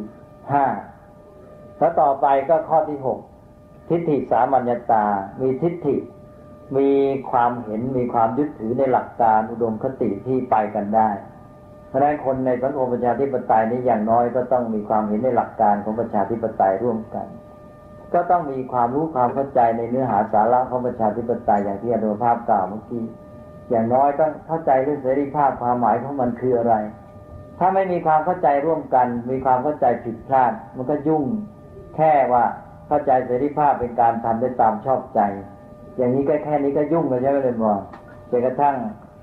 [0.53, 0.65] ห้า
[1.79, 3.19] แล้วต่อไปก็ข้อที่หก
[3.89, 5.05] ทิฏฐิสามัญญตา
[5.41, 5.97] มีทิฏฐิ
[6.77, 6.91] มี
[7.31, 11.11] ความเห็น มีความยึดถือในหลักการอุดมคติที่ไปกันได้
[11.89, 17.27] เพราะฉะนั้นคนในสังคมประชาธิปไตยนี้อย่างน้อยก็ต้องมีความเห็นในหลักการของประชาธิปไตยร่วมกัน
[18.15, 23.05] ก็ต้องมีความรู้ความเข้าใจในเนื้อหาสาระของประชาธิปไตยอย่างที่อาจารย์ภาพกล่าวเมื่อกี้
[23.71, 26.75] อย่างน้อยต้องเข้าใจเรื่องเสรีภาพความหมายของมันคืออะไร
[27.59, 31.25] ถ้าไม่มีความเข้าใจร่วมกัน มีความเข้าใจผิดพลาด มันก็ยุ่ง
[31.97, 32.45] แค่ว่า
[32.89, 35.21] เข้าใจเสรีภาพเป็นการทำได้ตามชอบใจ
[35.97, 37.73] อย่างนี้ก็แค่นี้ก็ยุ่งเลยใช่ไหมเลยมอ
[38.31, 38.77] จนกระทั่ง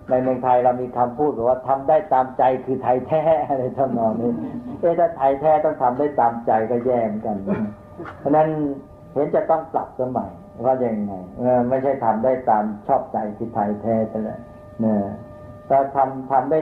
[0.09, 4.31] ในเมืองไทยเรามีคำพูดว่าทำได้ตามใจคือไทยแท้อะไรทำนองนี้
[4.79, 7.37] เอ๊ะถ้าไทยแท้ต้องทำได้ตามใจก็แย่เหมือนกัน
[8.19, 8.47] เพราะนั้น
[9.11, 10.31] เห็นจะต้องปรับสมัย
[10.65, 11.13] ว่าอย่างไง
[11.69, 14.37] ไม่ใช่ทำได้ตามชอบใจคือไทยแท้แต่ละ
[14.83, 15.01] นี่ย
[15.69, 16.59] ถ้าทำทำได้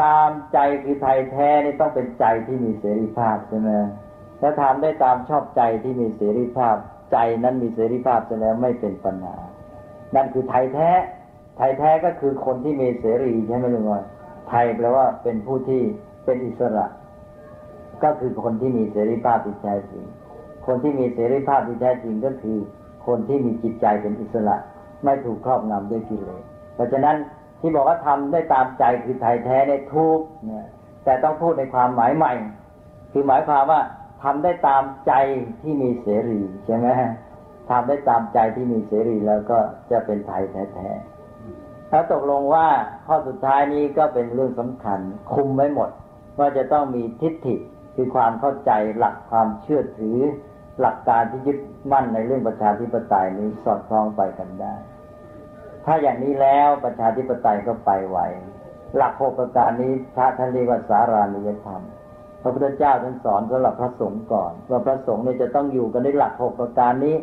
[0.00, 3.70] ตามใจคือไทยแท้นี่ต้องเป็นใจที่มีเสรีภาพใช่ไหม
[4.40, 6.76] ถ้าทำได้ตามชอบใจที่มีเสรีภาพ
[7.12, 9.36] ใจนั้นมีเสรีภาพจะแล้วไม่เป็นปัญหา
[10.14, 10.90] นั่นคือไทยแท้
[11.58, 14.02] ไทยแท้ก็คือคนที่มีเสรีใช่ไหมลุงว่า
[14.48, 15.82] ไทยแปลว่าเป็นผู้ที่
[16.24, 16.86] เป็นอิสระ
[18.02, 20.04] ก็คือคนที่มีเสรีภาพที่แท้จริง
[20.66, 22.58] คนที่มีเสรีภาพที่แท้จริงก็คือ
[23.06, 24.56] คนที่มีจิตใจเป็นอิสระ
[25.04, 26.42] ไม่ถูกครอบงำด้วยกิเลส
[26.74, 27.16] เพราะฉะนั้น
[27.60, 30.66] ที่บอกว่าทำได้ตามใจคือไทยแท้ในทุกเนี่ย
[31.04, 32.32] แต่ต้องพูดในความหมายใหม่
[33.12, 33.80] คือหมายความว่า
[34.22, 35.12] ทำได้ตามใจ
[35.62, 36.88] ที่มีเสรีใช่ไหม
[37.70, 39.58] ทำได้ตามใจที่มีเสรีแล้วก็
[39.90, 42.66] จะเป็นไทยแท้ๆถ้าตกลงว่า
[43.06, 45.00] ข้อสุดท้ายนี้ก็เป็นเรื่องสำคัญ
[45.32, 45.90] คุมไว้หมด
[46.38, 47.56] ว่าจะต้องมีทิฏฐิ
[47.94, 50.18] คือความเข้าใจหลักความเชื่อถือ
[50.80, 51.58] หลักการที่ยึด
[51.92, 54.74] มั่นในเรื่องประชาธิปไตยนี้สอดคล้องไปกันได้
[55.84, 58.18] ถ้าอย่างนี้แล้วประชาธิปไตยก็ไปไหว
[58.96, 61.82] หลักหกประการนี้พระท่านเรียกว่าสารานิยธรรม
[62.42, 67.16] พระพุทธเจ้าท่านสอนสำหรับพระสงฆ์ก่อน ว่าพระสงฆ์เนี่ยจะต้องอยู่กันในหลักหกประการนี้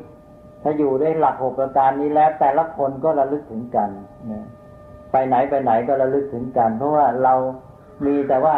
[0.63, 3.89] ถ้าอยู่ในหลักหกประการนี้แล้ว แต่ละคนก็ระลึกถึงกัน
[4.31, 4.45] นะ
[5.11, 7.33] ไปไหนไปไหนก็ระลึกถึงกัน เพราะว่าเรา
[8.05, 8.55] มีแต่ว่า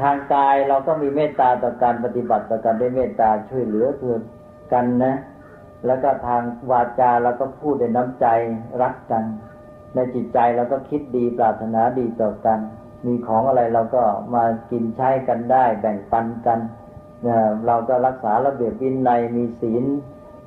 [0.00, 4.16] ทางกายเราก็มีเมตตาต่อการปฏิบัติต่อการได้เมตตาช่วยเหลือเพื่อ
[4.72, 5.14] กันนะ
[5.86, 8.26] แล้วก็ทางวาจาเราก็พูดในน้ำใจ
[8.82, 9.24] รักกัน
[9.94, 12.58] ในจิตใจเราก็คิดดีปรารถนาดีต่อกัน
[13.06, 14.02] มีของอะไรเราก็
[14.34, 16.58] มากินใช้กันได้ แบ่งปันกัน
[17.66, 19.84] เราก็รักษาระเบียบวินัยมีศีล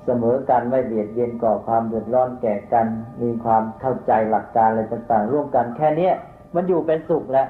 [0.06, 2.88] เสมอกันไม่เบียดเบียนก่อความเดือดร้อนแก่กัน
[3.22, 6.14] มีความเข้าใจหลักการอะไรต่างๆ ร่วมกันแค่เนี้ย
[6.56, 7.48] มันอยู่เป็นสุขแล้ว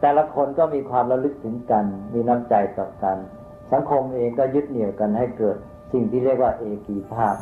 [0.00, 1.84] แต่ละคนก็มีความระลึกถึงกัน
[2.14, 3.16] มีน้ำใจต่อกัน
[3.72, 5.56] สังคมเองก็ยึดเหนี่ยวกันให้เกิด
[5.92, 7.36] สิ่งที่เรียกว่าเอกีภาพ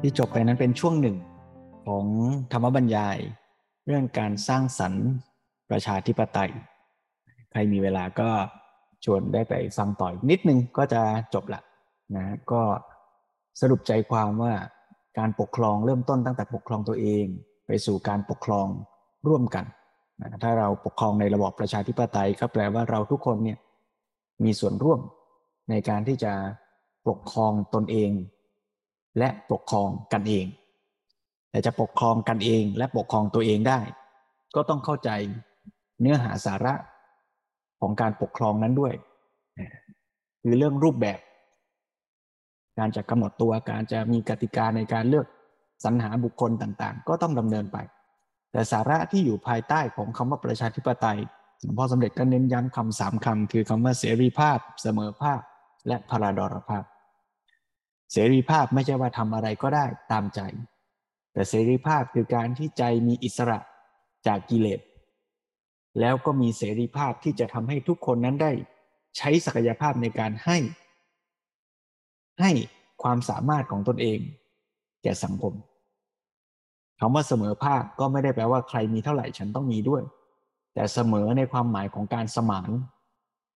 [0.00, 1.16] ที่จบไปนั้นเป็นช่วงหนึ่ง
[1.86, 2.06] ของ
[2.52, 3.18] ธรรมบรรยาย
[3.86, 5.06] เรื่องการสร้างสรรค์
[5.70, 6.50] ประชาธิปไตย
[7.50, 8.30] ใครมีเวลาก็
[9.04, 11.02] ชวนได้ไปฟังต่ออีกนิดนึงก็จะ
[11.34, 11.60] จบละ
[12.16, 12.62] นะก็
[13.60, 14.54] สรุปใจความว่า
[15.18, 17.24] การปกครองเริ่มต้นตั้งแต่ปกครองตัวเอง
[17.66, 18.66] ไปสู่การปกครอง
[19.28, 19.64] ร่วมกัน
[20.20, 23.58] นะถ้าเราปกครองในระบอบประชาธิปไตยก็แปลว่าเราทุกคนเนี่ย
[24.44, 25.00] มีส่วนร่วม
[25.70, 26.32] ในการที่จะ
[27.08, 28.10] ปกครองตนเอง
[29.18, 30.46] และปกครองกันเอง
[31.50, 33.80] แต่จะปกครองกันเองและปกครองตัวเองได้
[34.54, 35.10] ก็ต้องเข้าใจ
[36.00, 36.74] เนื้อหาสาระ
[37.80, 38.94] ของการปกครองนั้นด้วย
[40.42, 41.18] คือเรื่องรูปแบบ
[42.78, 45.26] การจะกำหนดตัวการจะมีกติกาในการเลือก
[45.84, 47.78] สรรหาบุคคลต่างๆ ก็ต้องดำเนินไป
[48.52, 51.18] แต่สาระที่อยู่ภายใต้ของคำว่าประชาธิปไตย
[51.62, 55.40] หลวงพ่อสมเด็จก็เน้นย้ำคำสามคำคือคำว่าเสรีภาพ เสมอภาพ
[55.88, 56.84] และพราดรภาพ
[58.12, 60.40] เสรีภาพไม่ใช่ว่าทำอะไรก็ได้ตามใจ
[61.32, 63.58] แต่เสรีภาพคือการที่ใจมีอิสระ
[64.26, 64.80] จากกิเลส
[66.00, 68.52] แล้วก็มีเสรีภาพที่จะทำให้ทุกคนนั้นได้
[69.16, 70.58] ใช้ศักยภาพในการให้
[72.40, 72.50] ให้
[73.02, 74.18] ความสามารถของตนเอง
[75.02, 75.54] แก่สังคม
[77.00, 80.02] คำว่าเสมอภาคก็ไม่ได้แปลว่าใครมีเท่าไหร่ฉันต้องมีด้วย
[80.74, 82.70] แต่เสมอในความหมายของการสมาน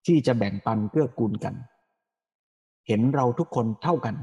[0.07, 1.55] ที่จะแบ่งปันเกื้อกูลกัน
[2.87, 4.17] เห็นเราทุกคนเท่ากัน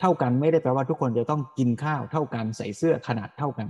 [0.00, 3.68] เท่ากันไม่ได้แปลว่าทุกคนจะต้องกินข้าวเท่ากันใส่เสื้อขนาดเท่ากัน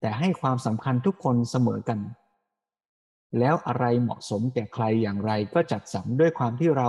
[0.00, 1.98] แต่ให้ความสำคัญทุกคนเสมอกัน
[3.38, 6.88] แล้วอะไรเหมาะสมแก่ใครอย่างไรก็จัดสรรด้วยความที่เรา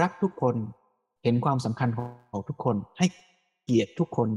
[0.00, 0.56] รักทุกคน
[1.24, 1.98] เห็นความสำคัญข
[2.36, 3.06] องทุกคนให้
[3.64, 4.28] เกียรติทุกคน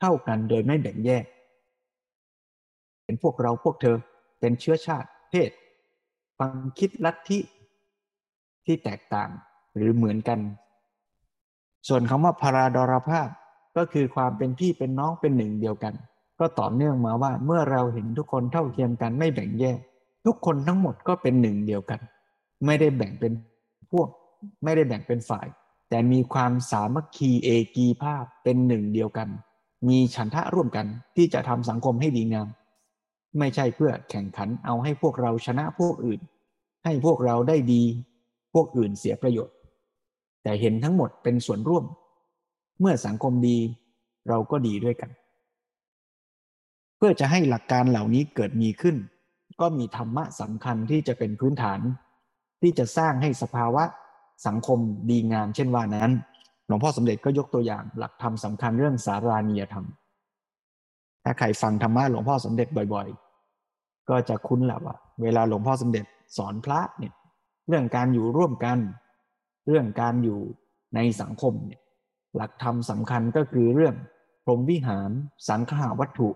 [0.00, 1.24] เท่ากันโดยไม่แบ่งแยก
[3.04, 3.96] เป็นพวกเราพวกเธอ
[4.40, 5.50] เป็นเชื้อชาติ เพศ
[6.36, 7.38] ความคิดลัทธิ
[8.66, 9.30] ที่แตกต่าง
[9.76, 10.38] หรือเหมือนกัน
[11.88, 13.28] ส่วนคำว่าพาราดรภาพ
[13.76, 15.94] ก็คือความเป็นพี่เป็นน้องเป็นหนึ่งเดียวกัน
[16.38, 19.78] ก็ต่อเนื่องมาว่าเมื่อเราเห็นทุกคนเท่าเทียมกันไม่แบ่งแยก
[20.26, 22.00] ทุกคนทั้งหมดก็เป็นหนึ่งเดียวกัน
[22.66, 23.32] ไม่ได้แบ่งเป็น
[23.92, 24.08] พวก
[24.64, 25.46] ไม่ได้แบ่งเป็นฝ่าย
[25.88, 29.28] แต่มีความสามัคคีเอกีภาพเป็นหนึ่งเดียวกัน
[29.88, 32.48] มีฉันทะร่วมกันที่จะทำสังคมให้ดีงาม
[33.38, 36.20] ไม่ใช่เพื่อแข่งขันเอาให้พวกเราชนะพวกอื่น
[36.84, 37.82] ให้พวกเราได้ดี
[38.54, 39.56] พวกอื่นเสียประโยชน์
[40.42, 41.84] แต่เห็นทั้งหมดเป็นส่วนร่วม
[42.80, 43.58] เมื่อสังคมดี
[44.28, 45.10] เราก็ดีด้วยกัน
[46.96, 48.96] เพื่อจะให้หลักการเหล่านี้เกิดมีขึ้น
[49.60, 51.80] ก็มีธรรมะสำคัญที่จะเป็นพื้นฐาน
[52.62, 53.84] ที่จะสร้างให้สภาวะ
[54.46, 54.78] สังคม
[55.10, 56.12] ดีงามเช่นว่านั้น
[56.66, 59.86] หลวงพ่อสมเด็จก็ยกตัวอย่างหลักธรรมสำคัญเรื่องสารานิยธรรม
[61.24, 66.04] ถ้าใครฟังธรรมะหลวงพ่อสมเด็จบ่อยๆ ก็จะคุ้นแหละว่า เวลาหลวงพ่อสมเด็จ
[66.36, 67.12] สอนพระเนี่ย
[67.68, 68.78] เรื่องการอยู่ร่วมกัน
[69.66, 70.40] เรื่องการอยู่
[70.94, 71.80] ในสังคมเนี่ย
[72.36, 73.94] หลักธรรมสำคัญก็คือเรื่อง
[74.44, 75.10] พรหมวิหาร
[75.48, 76.28] สังฆาวัตถุ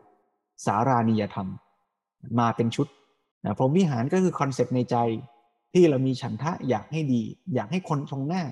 [0.67, 1.49] สารานิยธรรม
[2.39, 2.87] มาเป็นชุด
[3.45, 4.97] นะพรหมวิหารก็คือคอนเซปต์ในใจ
[5.73, 7.23] ที่เรามีฉันทะอยากให้ดี
[7.55, 8.43] อยากให้คนตรงหน้า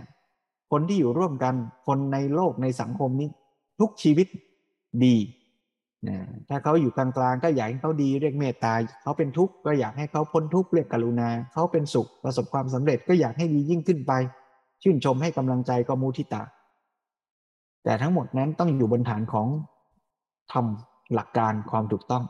[0.70, 1.54] คนที่อยู่ร่วมกัน
[1.86, 3.28] คนในโลกในสังคมนี้
[3.80, 4.26] ทุกชีวิต
[5.04, 5.16] ดี
[6.08, 14.12] นะถ้าเขาอยู่กลางๆก็อยากให้เขาดีเรียกเมตตาเขาเป็นทุกข์ก็อยากให้เขาพ้นทุกข์เรียกกรุณาเขาเป็นสุขประสบความสำเร็จก็อยากให้ดียิ่งขึ้นไป
[14.82, 16.42] ชื่นชมให้กำลังใจก็มูทิตา
[17.84, 19.46] แต่ทั้งหมดนั้นต้องอยู่บนฐานของ
[20.52, 22.24] ทำหลักการความถูกต้อง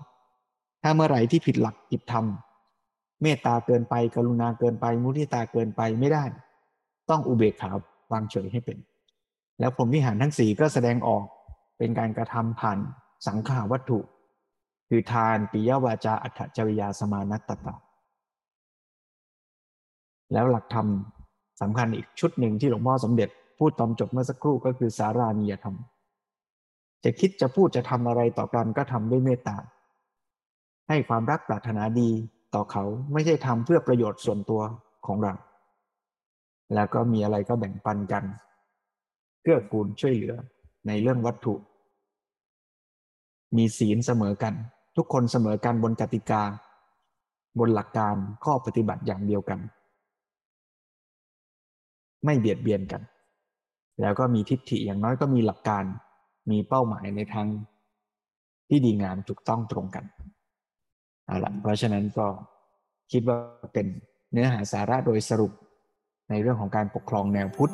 [0.82, 2.24] ถ้าเมื่อไหร่ที่ผิดหลักผิดธรรม
[3.22, 6.24] เมตตาเกินไป กรุณาเกินไป มุทิตาเกินไปไม่ได้
[7.10, 7.70] ต้องอุเบกขา
[8.12, 8.78] วางเฉยให้เป็น
[9.60, 11.24] แล้วพรหมวิหารทั้งสี่ก็แสดงออก
[11.78, 12.78] เป็นการกระทำผ่าน
[13.26, 13.98] สังขาวัตถุ
[14.88, 17.74] คือทานปิยวาจาอัตจริยาสมานัตตา
[20.32, 20.86] แล้วหลักธรรม
[21.60, 25.76] สำคัญอีกชุดหนึ่งที่หลวงพ่อสมเด็จ พูดตอนจบเมื่อสักครู่ก็คือสารานิยธรรม
[27.04, 29.56] จะคิดจะพูดจะทำอะไรต่อกันก็ทำด้วยเมตตา
[30.88, 32.10] ให้ความรักปรารถนาดี
[32.54, 34.62] ต่อเขาไม่ใช่ทำเพื่อประโยชน์ส่วนตัว
[35.06, 35.34] ของเรา
[36.74, 38.24] แล้วก็มีอะไรก็แบ่งปันกัน
[39.42, 40.34] เกื้อกูลช่วยเหลือ
[40.86, 41.54] ในเรื่องวัตถุ
[43.56, 44.54] มีศีลเสมอกัน
[44.96, 46.42] ทุกคนเสมอกันบนกติกา
[47.58, 49.58] บนหลักการข้อปฏิบัติอย่างเดียวกัน
[52.24, 53.02] ไม่เบียดเบียนกัน
[54.00, 55.84] แล้วก็มีทิฏฐิอย่างน้อยก็มีหลักการ
[56.50, 57.46] มีเป้าหมายในทาง
[58.68, 60.04] ที่ดีงามถูกต้องตรงกัน
[61.28, 62.26] เอาละเพราะฉะนั้นก็
[63.12, 63.38] คิดว่า
[63.74, 63.86] เป็น
[64.32, 65.52] เนื้อหาสาระโดยสรุป
[66.30, 67.72] ในเรื่องของการปกครองแนวพุทธ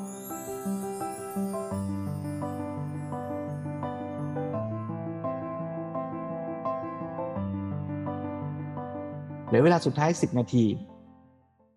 [9.47, 10.65] เหลือเวลาสุดท้าย 10 นาที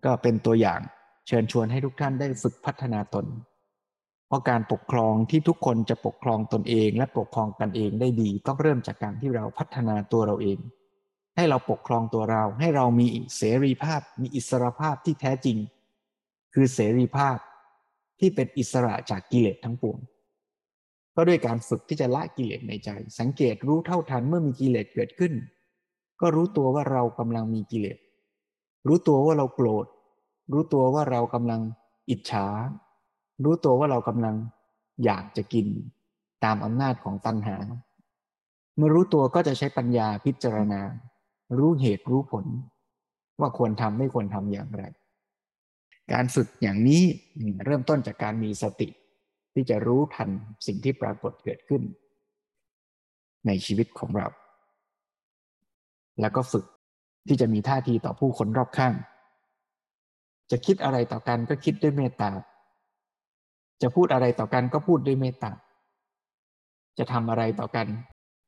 [0.04, 0.80] ก็เป็นตัวอย่าง
[1.26, 3.26] เชิญชวนให้ทุกท่านได้ฝึกพัฒนาตน
[4.26, 10.58] เพราะการปกครองที่ทุกคนจะปกครองตนเองและปกครองกันเองได้ดี ต้องเริ่มจากการที่เราพัฒนาตัวเราเอง
[11.38, 15.58] ให้เราปกครองตัวเรา ให้เรามีเสรีภาพ มีอิสรภาพที่แท้จริง
[16.54, 17.36] คือเสรีภาพ
[18.20, 19.98] ที่เป็นอิสระจากกิเลสทั้งปวง
[21.16, 25.32] ก็ด้วยการฝึกที่จะละกิเลสในใจ สังเกตรู้เท่าทันเมื่อมีกิเลสเกิดขึ้น
[26.20, 27.98] ก็รู้ตัวว่าเรากำลังมีกิเลส
[28.86, 29.86] รู้ตัวว่าเราโกรธ
[30.52, 31.60] รู้ตัวว่าเรากำลัง
[32.10, 32.46] อิจฉา
[33.44, 34.34] รู้ตัวว่าเรากำลัง
[35.04, 35.66] อยากจะกิน
[36.44, 37.56] ตามอำนาจของตัณหา
[38.76, 40.80] เมื่อรู้ตัวก็จะใช้ปัญญาพิจารณา
[41.56, 42.46] รู้เหตุรู้ผล
[43.40, 44.84] ว่าควรทำไม่ควรทำอย่างไร
[46.12, 47.02] การฝึกอย่างนี้
[47.64, 48.88] เริ่มต้นจากการมีสติ
[49.54, 50.28] ที่จะรู้ทัน
[50.66, 51.82] สิ่งที่ปรากฏเกิดขึ้น
[53.46, 54.26] ในชีวิตของเรา
[56.20, 56.64] แล้วก็ฝึก
[57.28, 58.94] ที่จะมีท่าทีต่อผู้คนรอบข้าง
[60.50, 62.30] จะคิดอะไรต่อกันก็คิดด้วยเมตตา
[63.82, 65.52] จะพูดอะไรต่อกันก็พูดด้วยเมตตา
[66.98, 67.86] จะทำอะไรต่อกัน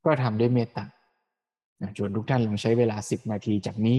[0.05, 0.85] ก็ทำด้วยเมตตา
[1.97, 3.99] ชวนทุกท่านลองใช้เวลาสิบนาทีจากนี้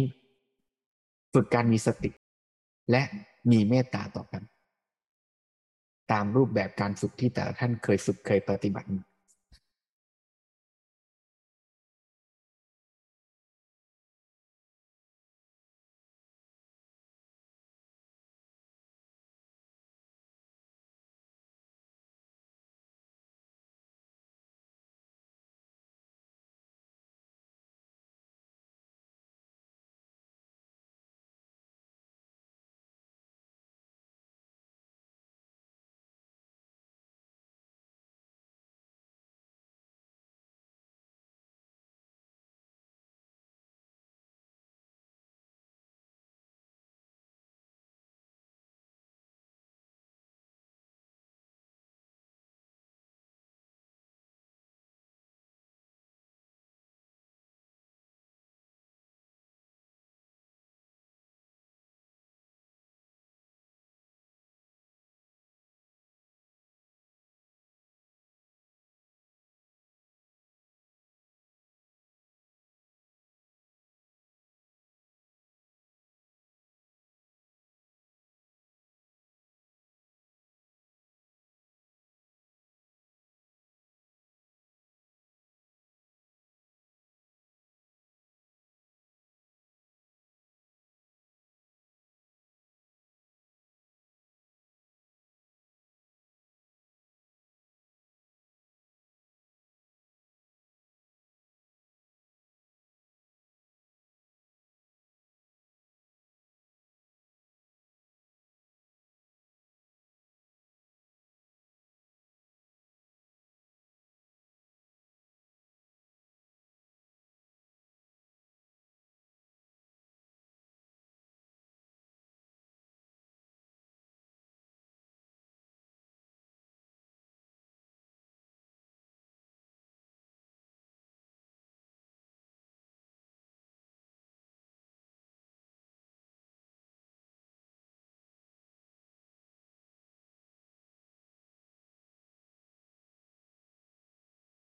[1.33, 2.11] ฝึกการมีสติ
[2.91, 3.01] และ
[3.51, 4.43] มีเมตตาต่อกัน
[6.11, 8.87] ตามรูปแบบการฝึกที่แต่ละท่านเคยฝึกเคยปฏิบัติ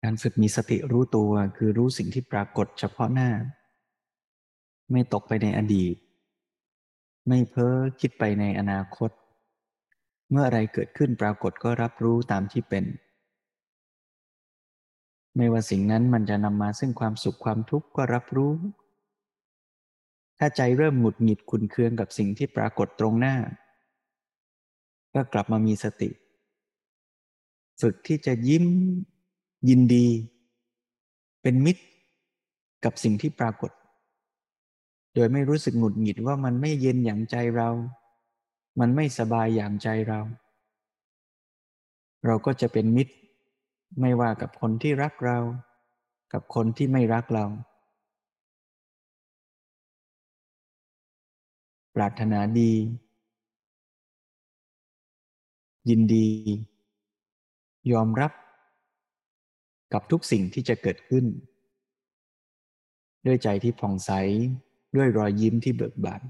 [0.03, 3.30] การฝึกมีสติรู้ตัวคือรู้สิ่งที่ปรากฏเฉพาะหน้า
[4.90, 5.94] ไม่ตกไปในอดีต
[7.28, 9.11] ไม่เพ้อคิดไปในอนาคต
[10.30, 12.84] เมื่ออะไรเกิดขึ้นปรากฏก็รับรู้ตามที่เป็น
[15.36, 18.53] ไม่ว่าสิ่งนั้นมันจะนำมาซึ่งความสุขความทุกข์ก็รับรู้
[20.38, 23.36] ถ้าใจเริ่มหงุดหงิดขุนเคืองกับสิ่งที่ปรากฏตรงหน้า
[25.14, 26.11] ก็กลับมามีสติ
[27.80, 28.66] ฝึกที่จะยิ้ม
[29.68, 30.06] ยินดี
[31.42, 31.82] เป็นมิตร
[32.84, 33.70] กับสิ่งที่ปรากฏ
[35.14, 37.68] โดยไม่รู้สึกหงุดหงิดว่ามันไม่เย็นอย่างใจเรา
[38.80, 40.20] มันไม่สบายอย่างใจเรา
[42.26, 43.14] เราก็จะเป็นมิตร
[44.00, 45.38] ไม่ว่ากับคนที่รักเรา
[46.32, 47.44] กับคนที่ไม่รักเรา
[51.94, 52.72] ปรารถนาดี
[55.88, 56.26] ยินดี
[57.92, 58.32] ยอมรับ
[59.93, 61.24] กับทุกสิ่งที่จะเกิดขึ้น
[63.26, 64.11] ด้วยใจที่ผ่องใส
[64.97, 66.22] ด้วยรอยยิ้มที่เบิกบาน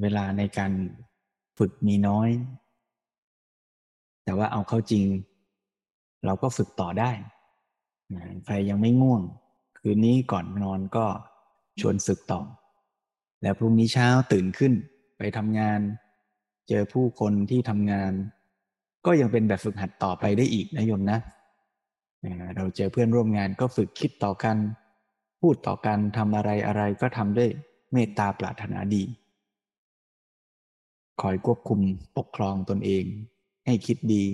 [0.00, 0.72] เวลาในการ
[1.58, 2.30] ฝึกมีน้อย
[4.24, 5.04] แต่ว่าเอาเข้าจริง
[6.24, 7.10] เราก็ฝึกต่อได้
[8.44, 9.22] ใครยังไม่ง่วง
[9.78, 11.06] คืนนี้ก่อนนอนก็
[11.80, 12.40] ชวนฝึกต่อ
[13.42, 14.72] แล้วพรุ่งนี้เช้าตื่นขึ้น
[15.18, 15.80] ไปทำงาน
[16.68, 18.12] เจอผู้คนที่ทำงาน
[19.06, 21.18] ก็ยังเป็นแบบฝึกหัดต่อไปได้อีกนะโยมนะ
[22.56, 24.56] เราเจอเพื่อนร่วมงานก็ฝึกคิดต่อกัน
[25.40, 27.50] พูดต่อกันทำอะไรอะไรก็ทำด้วย
[27.92, 29.02] เมตตาปรารถนาดี
[31.20, 31.80] คอยควบคุม
[32.16, 33.04] ปกครองตนเอง
[33.66, 34.24] ให้คิดดี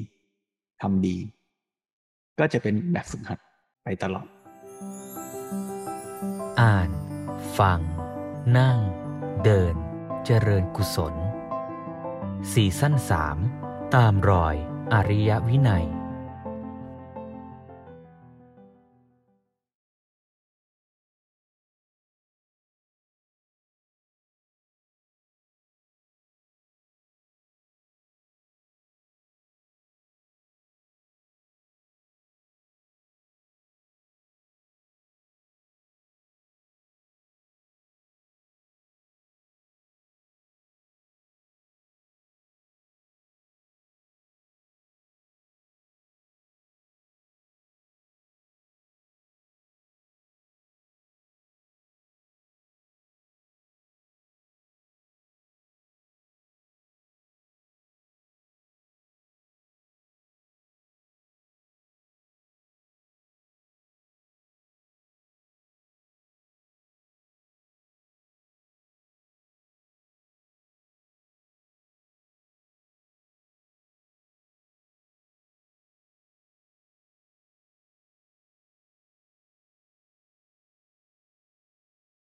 [0.83, 1.17] ทำดี
[2.39, 3.39] ก็จะเป็นแบบฝึกหัด
[3.85, 4.27] ไปตลอด
[6.61, 6.91] อ่าน
[7.59, 7.81] ฟัง
[8.59, 8.79] นั่ง
[9.45, 9.75] เดิน
[10.25, 11.15] เจริญกุศล
[12.53, 13.37] สี่สั้นสาม
[13.95, 14.55] ตามรอย
[14.93, 15.87] อริยวินัย